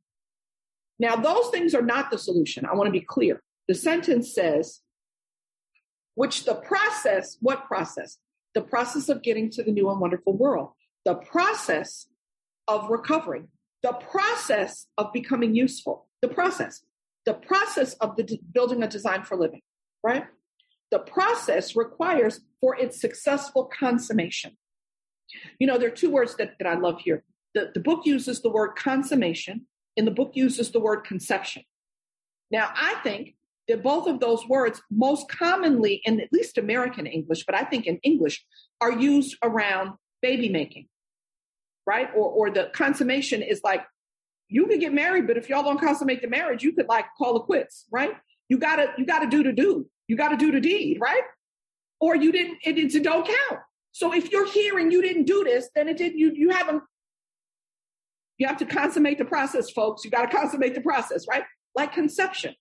[0.99, 2.64] Now, those things are not the solution.
[2.64, 3.42] I want to be clear.
[3.66, 4.80] The sentence says,
[6.16, 8.18] which the process, what process?
[8.54, 10.70] The process of getting to the new and wonderful world,
[11.04, 12.08] the process
[12.66, 13.48] of recovering,
[13.84, 16.82] the process of becoming useful, the process,
[17.24, 19.62] the process of the building a design for living,
[20.02, 20.24] right?
[20.90, 24.56] the process requires for its successful consummation.
[25.58, 27.24] You know, there are two words that, that I love here.
[27.54, 31.64] The, the book uses the word consummation, and the book uses the word conception.
[32.50, 33.34] Now, I think
[33.68, 37.86] that both of those words, most commonly in at least American English, but I think
[37.86, 38.44] in English,
[38.80, 40.88] are used around baby making,
[41.86, 42.08] right?
[42.14, 43.84] Or, or the consummation is like,
[44.48, 47.36] you could get married, but if y'all don't consummate the marriage, you could like call
[47.36, 48.12] it quits, right?
[48.48, 49.88] You gotta, you gotta do to do.
[50.08, 51.22] You got to do the deed, right?
[52.00, 53.60] Or you didn't, it, it don't count.
[53.92, 56.82] So if you're here and you didn't do this, then it didn't, you, you haven't,
[58.38, 60.04] you have to consummate the process, folks.
[60.04, 61.44] You got to consummate the process, right?
[61.74, 62.54] Like conception.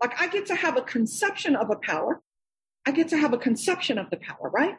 [0.00, 2.22] Like I get to have a conception of a power.
[2.86, 4.76] I get to have a conception of the power, right?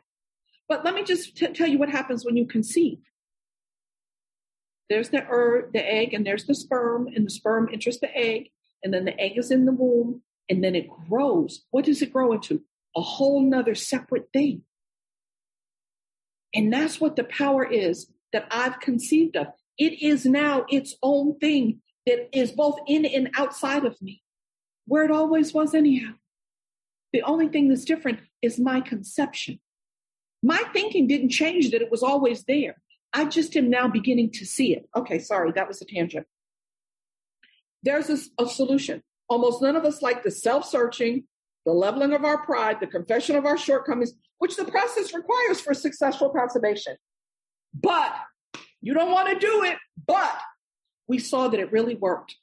[0.68, 3.00] But let me just t- tell you what happens when you conceive.
[4.90, 8.50] There's the er, the egg, and there's the sperm, and the sperm enters the egg,
[8.84, 11.66] and then the egg is in the womb, and then it grows.
[11.72, 12.64] What does it grow into?
[12.96, 14.64] A whole nother separate thing.
[16.54, 19.48] And that's what the power is that I've conceived of.
[19.78, 24.24] It is now its own thing that is both in and outside of me,
[24.90, 26.14] where it always was, anyhow.
[27.14, 29.60] The only thing that's different is my conception.
[30.42, 32.76] My thinking didn't change that it was always there.
[33.14, 34.88] I just am now beginning to see it.
[34.96, 36.26] Okay, sorry, that was a tangent.
[37.84, 39.04] There's a, a solution.
[39.28, 41.26] Almost none of us like the self searching,
[41.66, 45.74] the leveling of our pride, the confession of our shortcomings, which the process requires for
[45.74, 46.96] successful consummation.
[47.74, 48.14] But
[48.82, 49.78] you don't want to do it,
[50.08, 50.40] but
[51.08, 52.36] we saw that it really worked.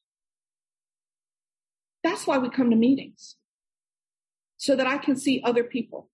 [2.06, 3.36] That's why we come to meetings,
[4.56, 6.08] so that I can see other people.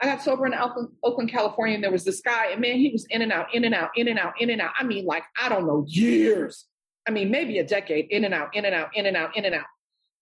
[0.00, 0.54] I got sober in
[1.02, 3.64] Oakland, California, and there was this guy, and man, he was in and out, in
[3.64, 4.72] and out, in and out, in and out.
[4.78, 6.66] I mean, like, I don't know, years.
[7.06, 9.44] I mean, maybe a decade, in and out, in and out, in and out, in
[9.44, 9.66] and out.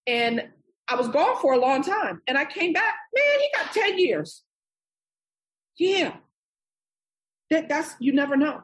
[0.05, 0.49] And
[0.87, 2.21] I was gone for a long time.
[2.27, 4.43] And I came back, man, he got 10 years.
[5.77, 6.13] Yeah.
[7.49, 8.63] That, that's, you never know.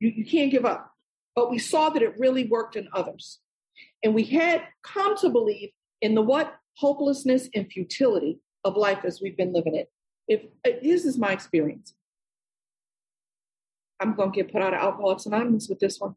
[0.00, 0.90] You, you can't give up.
[1.36, 3.38] But we saw that it really worked in others.
[4.02, 6.54] And we had come to believe in the what?
[6.78, 9.90] Hopelessness and futility of life as we've been living it.
[10.26, 11.94] If uh, this is my experience,
[14.00, 16.16] I'm going to get put out of Alcoholics Anonymous with this one.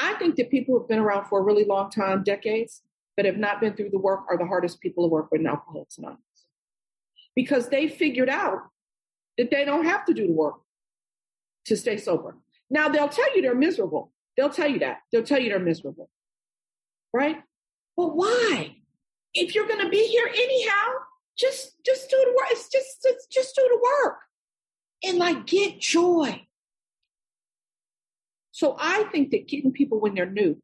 [0.00, 2.82] I think that people who've been around for a really long time, decades,
[3.16, 5.46] but have not been through the work are the hardest people to work with in
[5.46, 6.20] Alcoholics Anonymous.
[7.36, 8.70] because they figured out
[9.38, 10.56] that they don't have to do the work
[11.66, 12.36] to stay sober.
[12.70, 14.12] Now they'll tell you they're miserable.
[14.36, 14.98] They'll tell you that.
[15.12, 16.08] They'll tell you they're miserable.
[17.16, 17.38] Right?
[17.96, 18.76] But why?
[19.32, 20.92] If you're going to be here anyhow,
[21.38, 22.48] just just do the work.
[22.50, 24.18] It's just, just just do the work.
[25.02, 26.46] And like get joy.
[28.52, 30.60] So I think that getting people when they're new,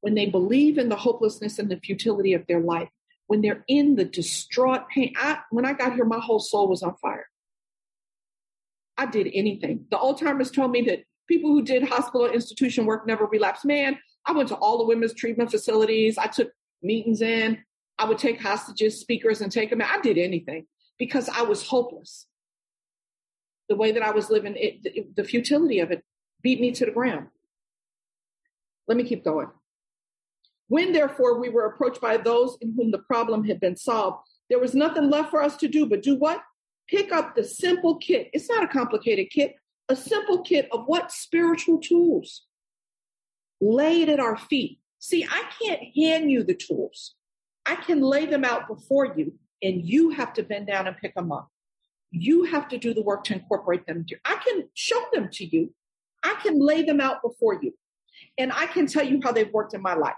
[0.00, 2.88] when they believe in the hopelessness and the futility of their life,
[3.26, 5.12] when they're in the distraught pain.
[5.16, 7.26] I, when I got here, my whole soul was on fire.
[8.98, 9.86] I did anything.
[9.90, 13.64] The old timers told me that people who did hospital institution work never relapse.
[13.64, 16.18] Man, I went to all the women's treatment facilities.
[16.18, 16.52] I took
[16.82, 17.58] meetings in.
[17.98, 19.82] I would take hostages, speakers, and take them.
[19.82, 20.66] I did anything
[20.98, 22.26] because I was hopeless.
[23.68, 26.04] The way that I was living, it, the, the futility of it
[26.42, 27.28] beat me to the ground.
[28.88, 29.48] Let me keep going.
[30.68, 34.18] When, therefore, we were approached by those in whom the problem had been solved,
[34.48, 36.42] there was nothing left for us to do but do what?
[36.88, 38.30] Pick up the simple kit.
[38.32, 39.54] It's not a complicated kit,
[39.88, 41.12] a simple kit of what?
[41.12, 42.46] Spiritual tools.
[43.62, 44.80] Lay it at our feet.
[44.98, 47.14] See, I can't hand you the tools.
[47.64, 51.14] I can lay them out before you, and you have to bend down and pick
[51.14, 51.48] them up.
[52.10, 54.04] You have to do the work to incorporate them.
[54.24, 55.72] I can show them to you.
[56.24, 57.72] I can lay them out before you.
[58.36, 60.14] And I can tell you how they've worked in my life.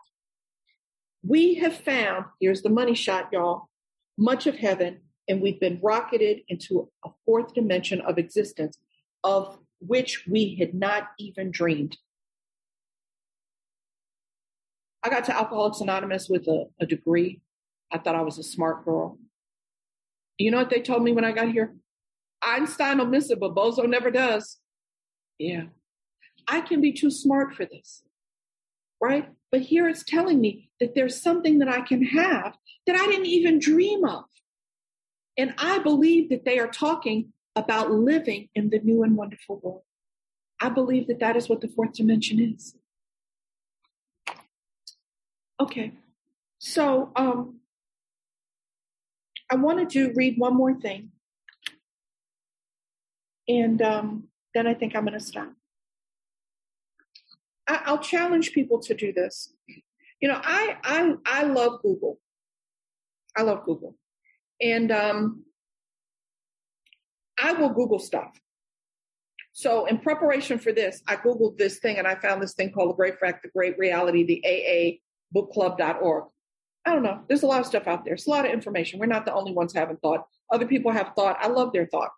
[1.23, 3.69] We have found, here's the money shot, y'all,
[4.17, 8.79] much of heaven, and we've been rocketed into a fourth dimension of existence
[9.23, 11.99] of which we had not even dreamed.
[15.05, 17.43] I got to Alcoholics Anonymous with a, a degree.
[17.93, 19.19] I thought I was a smart girl.
[20.39, 21.75] You know what they told me when I got here?
[22.43, 24.59] Einstein will miss it, but Bozo never does.
[25.39, 25.65] Yeah.
[26.49, 28.03] I can be too smart for this,
[29.01, 29.29] right?
[29.53, 33.27] But here it's telling me that there's something that I can have that I didn't
[33.27, 34.25] even dream of.
[35.37, 39.83] And I believe that they are talking about living in the new and wonderful world.
[40.61, 42.75] I believe that that is what the fourth dimension is.
[45.61, 45.93] Okay,
[46.59, 47.61] so um,
[49.51, 51.11] I wanted to read one more thing,
[53.47, 54.25] and um,
[54.55, 55.53] then I think I'm going to stop.
[57.69, 59.55] I, will challenge people to do this.
[60.21, 62.19] You know, I I I love Google.
[63.37, 63.97] I love Google,
[64.61, 65.45] and um,
[67.41, 68.33] I will Google stuff.
[69.53, 72.91] So, in preparation for this, I Googled this thing and I found this thing called
[72.91, 74.45] The Great Fact, The Great Reality, the
[75.35, 76.25] AABookClub.org.
[76.87, 77.23] I don't know.
[77.29, 78.15] There's a lot of stuff out there.
[78.15, 78.99] It's a lot of information.
[78.99, 80.27] We're not the only ones having thought.
[80.53, 81.39] Other people have thought.
[81.41, 82.11] I love their thought.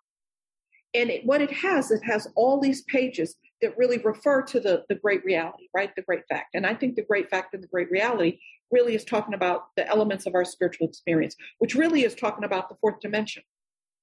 [0.93, 4.83] And it, what it has, it has all these pages that really refer to the,
[4.89, 5.91] the great reality, right?
[5.95, 6.49] The great fact.
[6.53, 8.39] And I think the great fact and the great reality
[8.71, 12.69] really is talking about the elements of our spiritual experience, which really is talking about
[12.69, 13.43] the fourth dimension,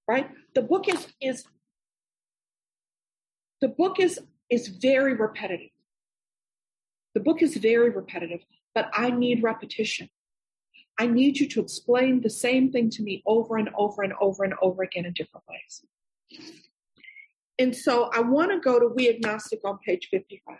[0.08, 0.30] right?
[0.54, 1.44] The book is is
[3.60, 5.70] the book is is very repetitive.
[7.14, 8.40] The book is very repetitive,
[8.74, 10.08] but I need repetition.
[10.98, 14.44] I need you to explain the same thing to me over and over and over
[14.44, 15.84] and over again in different ways.
[17.58, 20.56] And so I want to go to We Agnostic on page 55.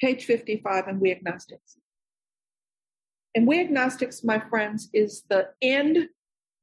[0.00, 1.78] Page 55 and We Agnostics.
[3.34, 6.08] And We Agnostics, my friends, is the end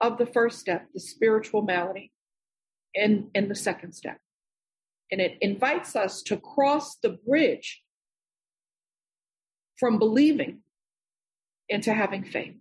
[0.01, 2.11] of the first step, the spiritual malady
[2.95, 4.17] and, in the second step.
[5.11, 7.82] And it invites us to cross the bridge
[9.77, 10.59] from believing
[11.69, 12.55] into having faith.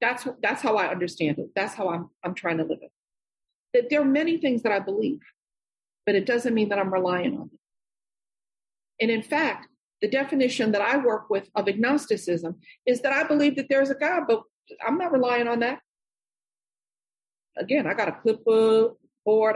[0.00, 1.50] That's, that's how I understand it.
[1.54, 2.90] That's how I'm, I'm trying to live it.
[3.74, 5.20] That there are many things that I believe,
[6.06, 7.58] but it doesn't mean that I'm relying on them.
[9.00, 9.68] And in fact,
[10.00, 13.94] the definition that I work with of agnosticism is that I believe that there's a
[13.94, 14.42] God, but
[14.86, 15.80] I'm not relying on that
[17.56, 18.96] again, I got a clipboard,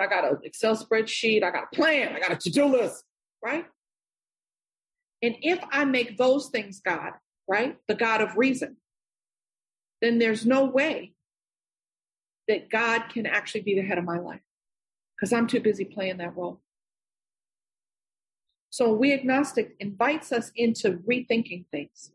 [0.00, 3.04] I got an Excel spreadsheet, I got a plan, I got a to-do list,
[3.42, 3.66] right?
[5.24, 7.12] And if I make those things God,
[7.48, 8.76] right, the God of reason,
[10.02, 11.14] then there's no way
[12.46, 14.42] that God can actually be the head of my life
[15.16, 16.60] because I'm too busy playing that role.
[18.68, 22.12] So we agnostic invites us into rethinking things.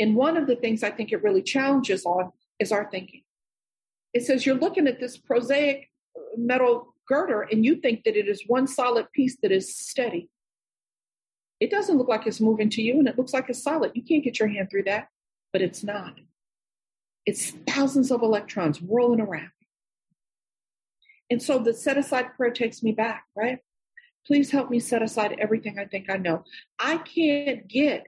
[0.00, 3.22] And one of the things I think it really challenges on is our thinking.
[4.12, 5.90] It says you're looking at this prosaic
[6.36, 10.28] metal girder and you think that it is one solid piece that is steady.
[11.60, 13.92] It doesn't look like it's moving to you and it looks like it's solid.
[13.94, 15.08] You can't get your hand through that,
[15.52, 16.14] but it's not.
[17.26, 19.50] It's thousands of electrons whirling around.
[21.30, 23.58] And so the set aside prayer takes me back, right?
[24.26, 26.44] Please help me set aside everything I think I know.
[26.78, 28.06] I can't get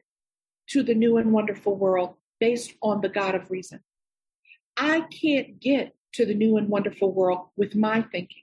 [0.69, 3.81] to the new and wonderful world based on the God of reason.
[4.77, 8.43] I can't get to the new and wonderful world with my thinking.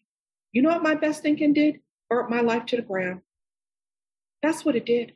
[0.51, 1.79] You know what my best thinking did?
[2.09, 3.21] Burnt my life to the ground.
[4.47, 5.11] That's what it did.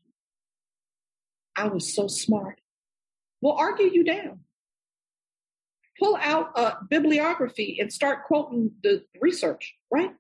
[1.55, 2.59] I was so smart.
[3.39, 4.41] We'll argue you down.
[5.97, 10.11] Pull out a bibliography and start quoting the research, right?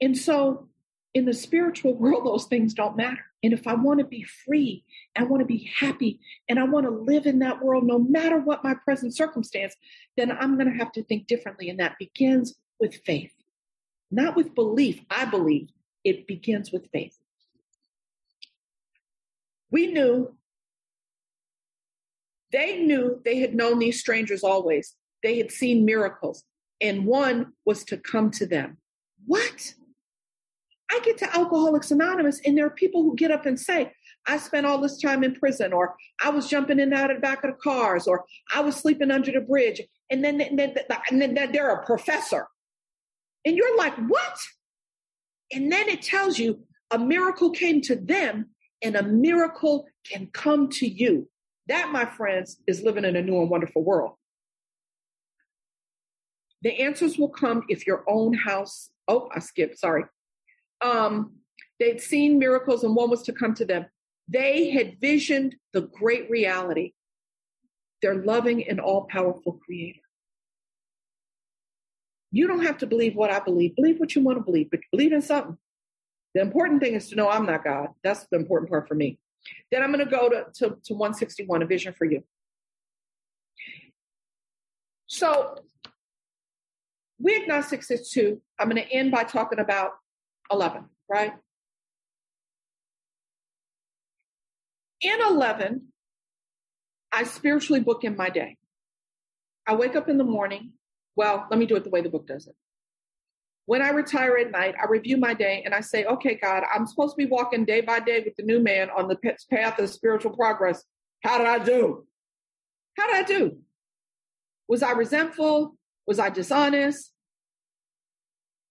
[0.00, 0.70] And so
[1.12, 3.26] in the spiritual world, those things don't matter.
[3.42, 4.82] And if I want to be free,
[5.14, 8.38] I want to be happy, and I want to live in that world no matter
[8.38, 9.76] what my present circumstance,
[10.16, 11.68] then I'm going to have to think differently.
[11.68, 13.34] And that begins with faith,
[14.10, 15.02] not with belief.
[15.10, 15.68] I believe
[16.02, 17.19] it begins with faith.
[19.70, 20.36] We knew,
[22.52, 24.96] they knew they had known these strangers always.
[25.22, 26.44] They had seen miracles,
[26.80, 28.78] and one was to come to them.
[29.26, 29.74] What?
[30.90, 33.92] I get to Alcoholics Anonymous, and there are people who get up and say,
[34.26, 37.18] I spent all this time in prison, or I was jumping in and out of
[37.18, 39.80] the back of the cars, or I was sleeping under the bridge.
[40.10, 40.74] And then, and then,
[41.10, 42.48] and then they're a professor.
[43.44, 44.38] And you're like, what?
[45.52, 48.50] And then it tells you a miracle came to them,
[48.82, 51.28] and a miracle can come to you.
[51.68, 54.14] That, my friends, is living in a new and wonderful world.
[56.62, 58.90] The answers will come if your own house.
[59.08, 59.78] Oh, I skipped.
[59.78, 60.04] Sorry
[60.80, 61.32] um,
[61.78, 63.86] they'd seen miracles and one was to come to them.
[64.28, 66.92] They had visioned the great reality,
[68.02, 70.00] their loving and all powerful creator.
[72.32, 73.74] You don't have to believe what I believe.
[73.74, 75.58] Believe what you want to believe, but believe in something.
[76.34, 77.88] The important thing is to know I'm not God.
[78.04, 79.18] That's the important part for me.
[79.72, 82.22] Then I'm going to go to, to, to 161, a vision for you.
[85.06, 85.56] So
[87.18, 88.40] we agnostics is two.
[88.58, 89.92] I'm going to end by talking about
[90.52, 91.32] 11, right?
[95.00, 95.88] In 11,
[97.12, 98.56] I spiritually book in my day.
[99.66, 100.72] I wake up in the morning.
[101.16, 102.54] Well, let me do it the way the book does it.
[103.70, 106.88] When I retire at night, I review my day and I say, okay, God, I'm
[106.88, 109.16] supposed to be walking day by day with the new man on the
[109.48, 110.82] path of spiritual progress.
[111.22, 112.04] How did I do?
[112.98, 113.58] How did I do?
[114.66, 115.76] Was I resentful?
[116.04, 117.12] Was I dishonest?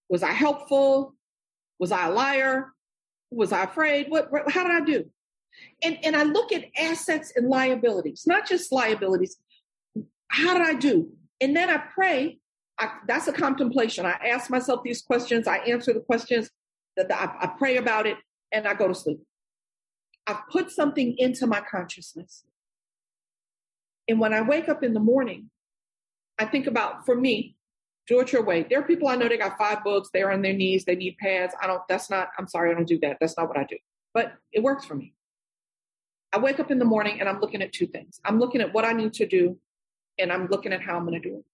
[0.09, 1.15] Was I helpful?
[1.79, 2.73] Was I a liar?
[3.31, 4.07] Was I afraid?
[4.09, 5.05] What, how did I do?
[5.81, 9.37] And, and I look at assets and liabilities, not just liabilities.
[10.27, 11.13] How did I do?
[11.39, 12.39] And then I pray.
[12.79, 14.05] I, that's a contemplation.
[14.05, 15.47] I ask myself these questions.
[15.47, 16.49] I answer the questions.
[16.97, 18.17] That I, I pray about it,
[18.51, 19.19] and I go to sleep.
[20.27, 22.43] I've put something into my consciousness.
[24.07, 25.49] And when I wake up in the morning,
[26.37, 27.55] I think about, for me,
[28.07, 28.65] do it your way.
[28.67, 31.17] There are people I know they got five books, they're on their knees, they need
[31.17, 31.53] pads.
[31.61, 33.17] I don't, that's not, I'm sorry, I don't do that.
[33.19, 33.77] That's not what I do.
[34.13, 35.13] But it works for me.
[36.33, 38.19] I wake up in the morning and I'm looking at two things.
[38.25, 39.57] I'm looking at what I need to do
[40.17, 41.45] and I'm looking at how I'm going to do it.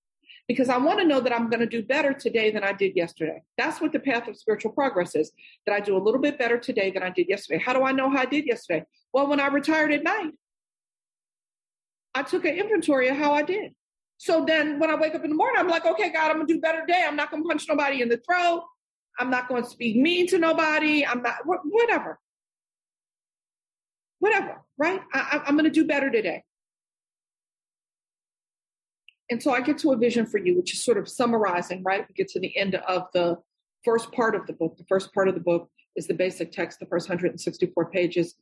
[0.47, 2.95] Because I want to know that I'm going to do better today than I did
[2.95, 3.41] yesterday.
[3.57, 5.31] That's what the path of spiritual progress is,
[5.65, 7.63] that I do a little bit better today than I did yesterday.
[7.63, 8.85] How do I know how I did yesterday?
[9.11, 10.33] Well, when I retired at night,
[12.13, 13.73] I took an inventory of how I did.
[14.17, 16.47] So then when I wake up in the morning, I'm like, okay, God, I'm gonna
[16.47, 17.03] do better today.
[17.05, 18.63] I'm not gonna punch nobody in the throat.
[19.19, 21.05] I'm not gonna speak mean to nobody.
[21.05, 22.19] I'm not whatever.
[24.19, 25.01] Whatever, right?
[25.13, 26.43] I, I'm gonna do better today.
[29.29, 32.05] And so I get to a vision for you, which is sort of summarizing, right?
[32.07, 33.37] We get to the end of the
[33.83, 34.77] first part of the book.
[34.77, 38.35] The first part of the book is the basic text, the first 164 pages.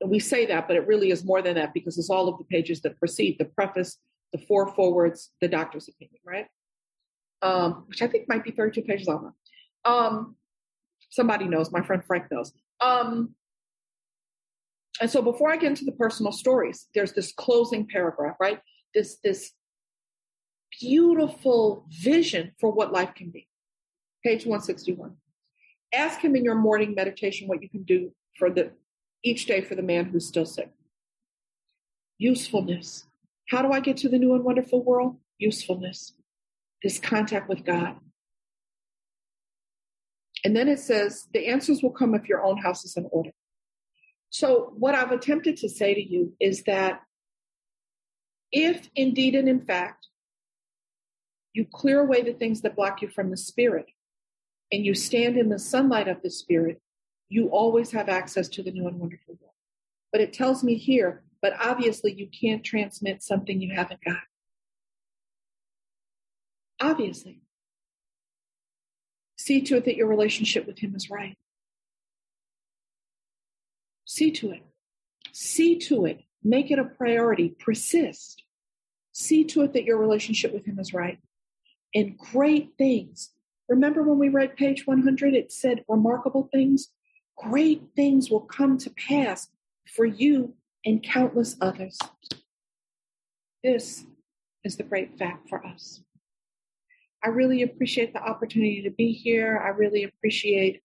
[0.00, 2.38] And we say that, but it really is more than that because it's all of
[2.38, 3.98] the pages that precede the preface,
[4.32, 6.46] the four forwards, the doctor's opinion, right?
[7.42, 9.32] Um, which I think might be 32 pages long.
[9.84, 10.36] Um,
[11.10, 12.52] somebody knows, my friend Frank knows.
[12.80, 13.34] Um,
[15.00, 18.60] and so before I get into the personal stories, there's this closing paragraph, right?
[18.94, 19.52] This this
[20.80, 23.48] beautiful vision for what life can be.
[24.24, 25.16] Page 161.
[25.92, 28.72] Ask him in your morning meditation what you can do for the
[29.24, 30.70] each day for the man who's still sick.
[32.18, 33.04] Usefulness.
[33.48, 35.18] How do I get to the new and wonderful world?
[35.38, 36.14] Usefulness,
[36.82, 37.96] this contact with God.
[40.44, 43.30] And then it says, the answers will come if your own house is in order.
[44.30, 47.02] So, what I've attempted to say to you is that
[48.50, 50.08] if indeed and in fact
[51.52, 53.86] you clear away the things that block you from the Spirit
[54.70, 56.80] and you stand in the sunlight of the Spirit,
[57.28, 59.54] you always have access to the new and wonderful world.
[60.10, 64.22] But it tells me here but obviously, you can't transmit something you haven't got.
[66.80, 67.40] Obviously.
[69.36, 71.36] See to it that your relationship with Him is right.
[74.04, 74.62] See to it.
[75.32, 77.50] See to it Make it a priority.
[77.50, 78.42] Persist.
[79.12, 81.18] See to it that your relationship with Him is right.
[81.94, 83.30] And great things.
[83.68, 86.88] Remember when we read page 100, it said remarkable things?
[87.36, 89.48] Great things will come to pass
[89.86, 91.98] for you and countless others.
[93.62, 94.04] This
[94.64, 96.02] is the great fact for us.
[97.24, 99.62] I really appreciate the opportunity to be here.
[99.64, 100.82] I really appreciate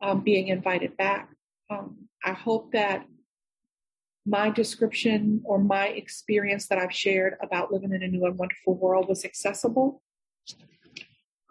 [0.00, 1.28] um, being invited back.
[1.70, 3.06] Um, I hope that
[4.26, 8.74] my description or my experience that I've shared about living in a new and wonderful
[8.74, 10.02] world was accessible.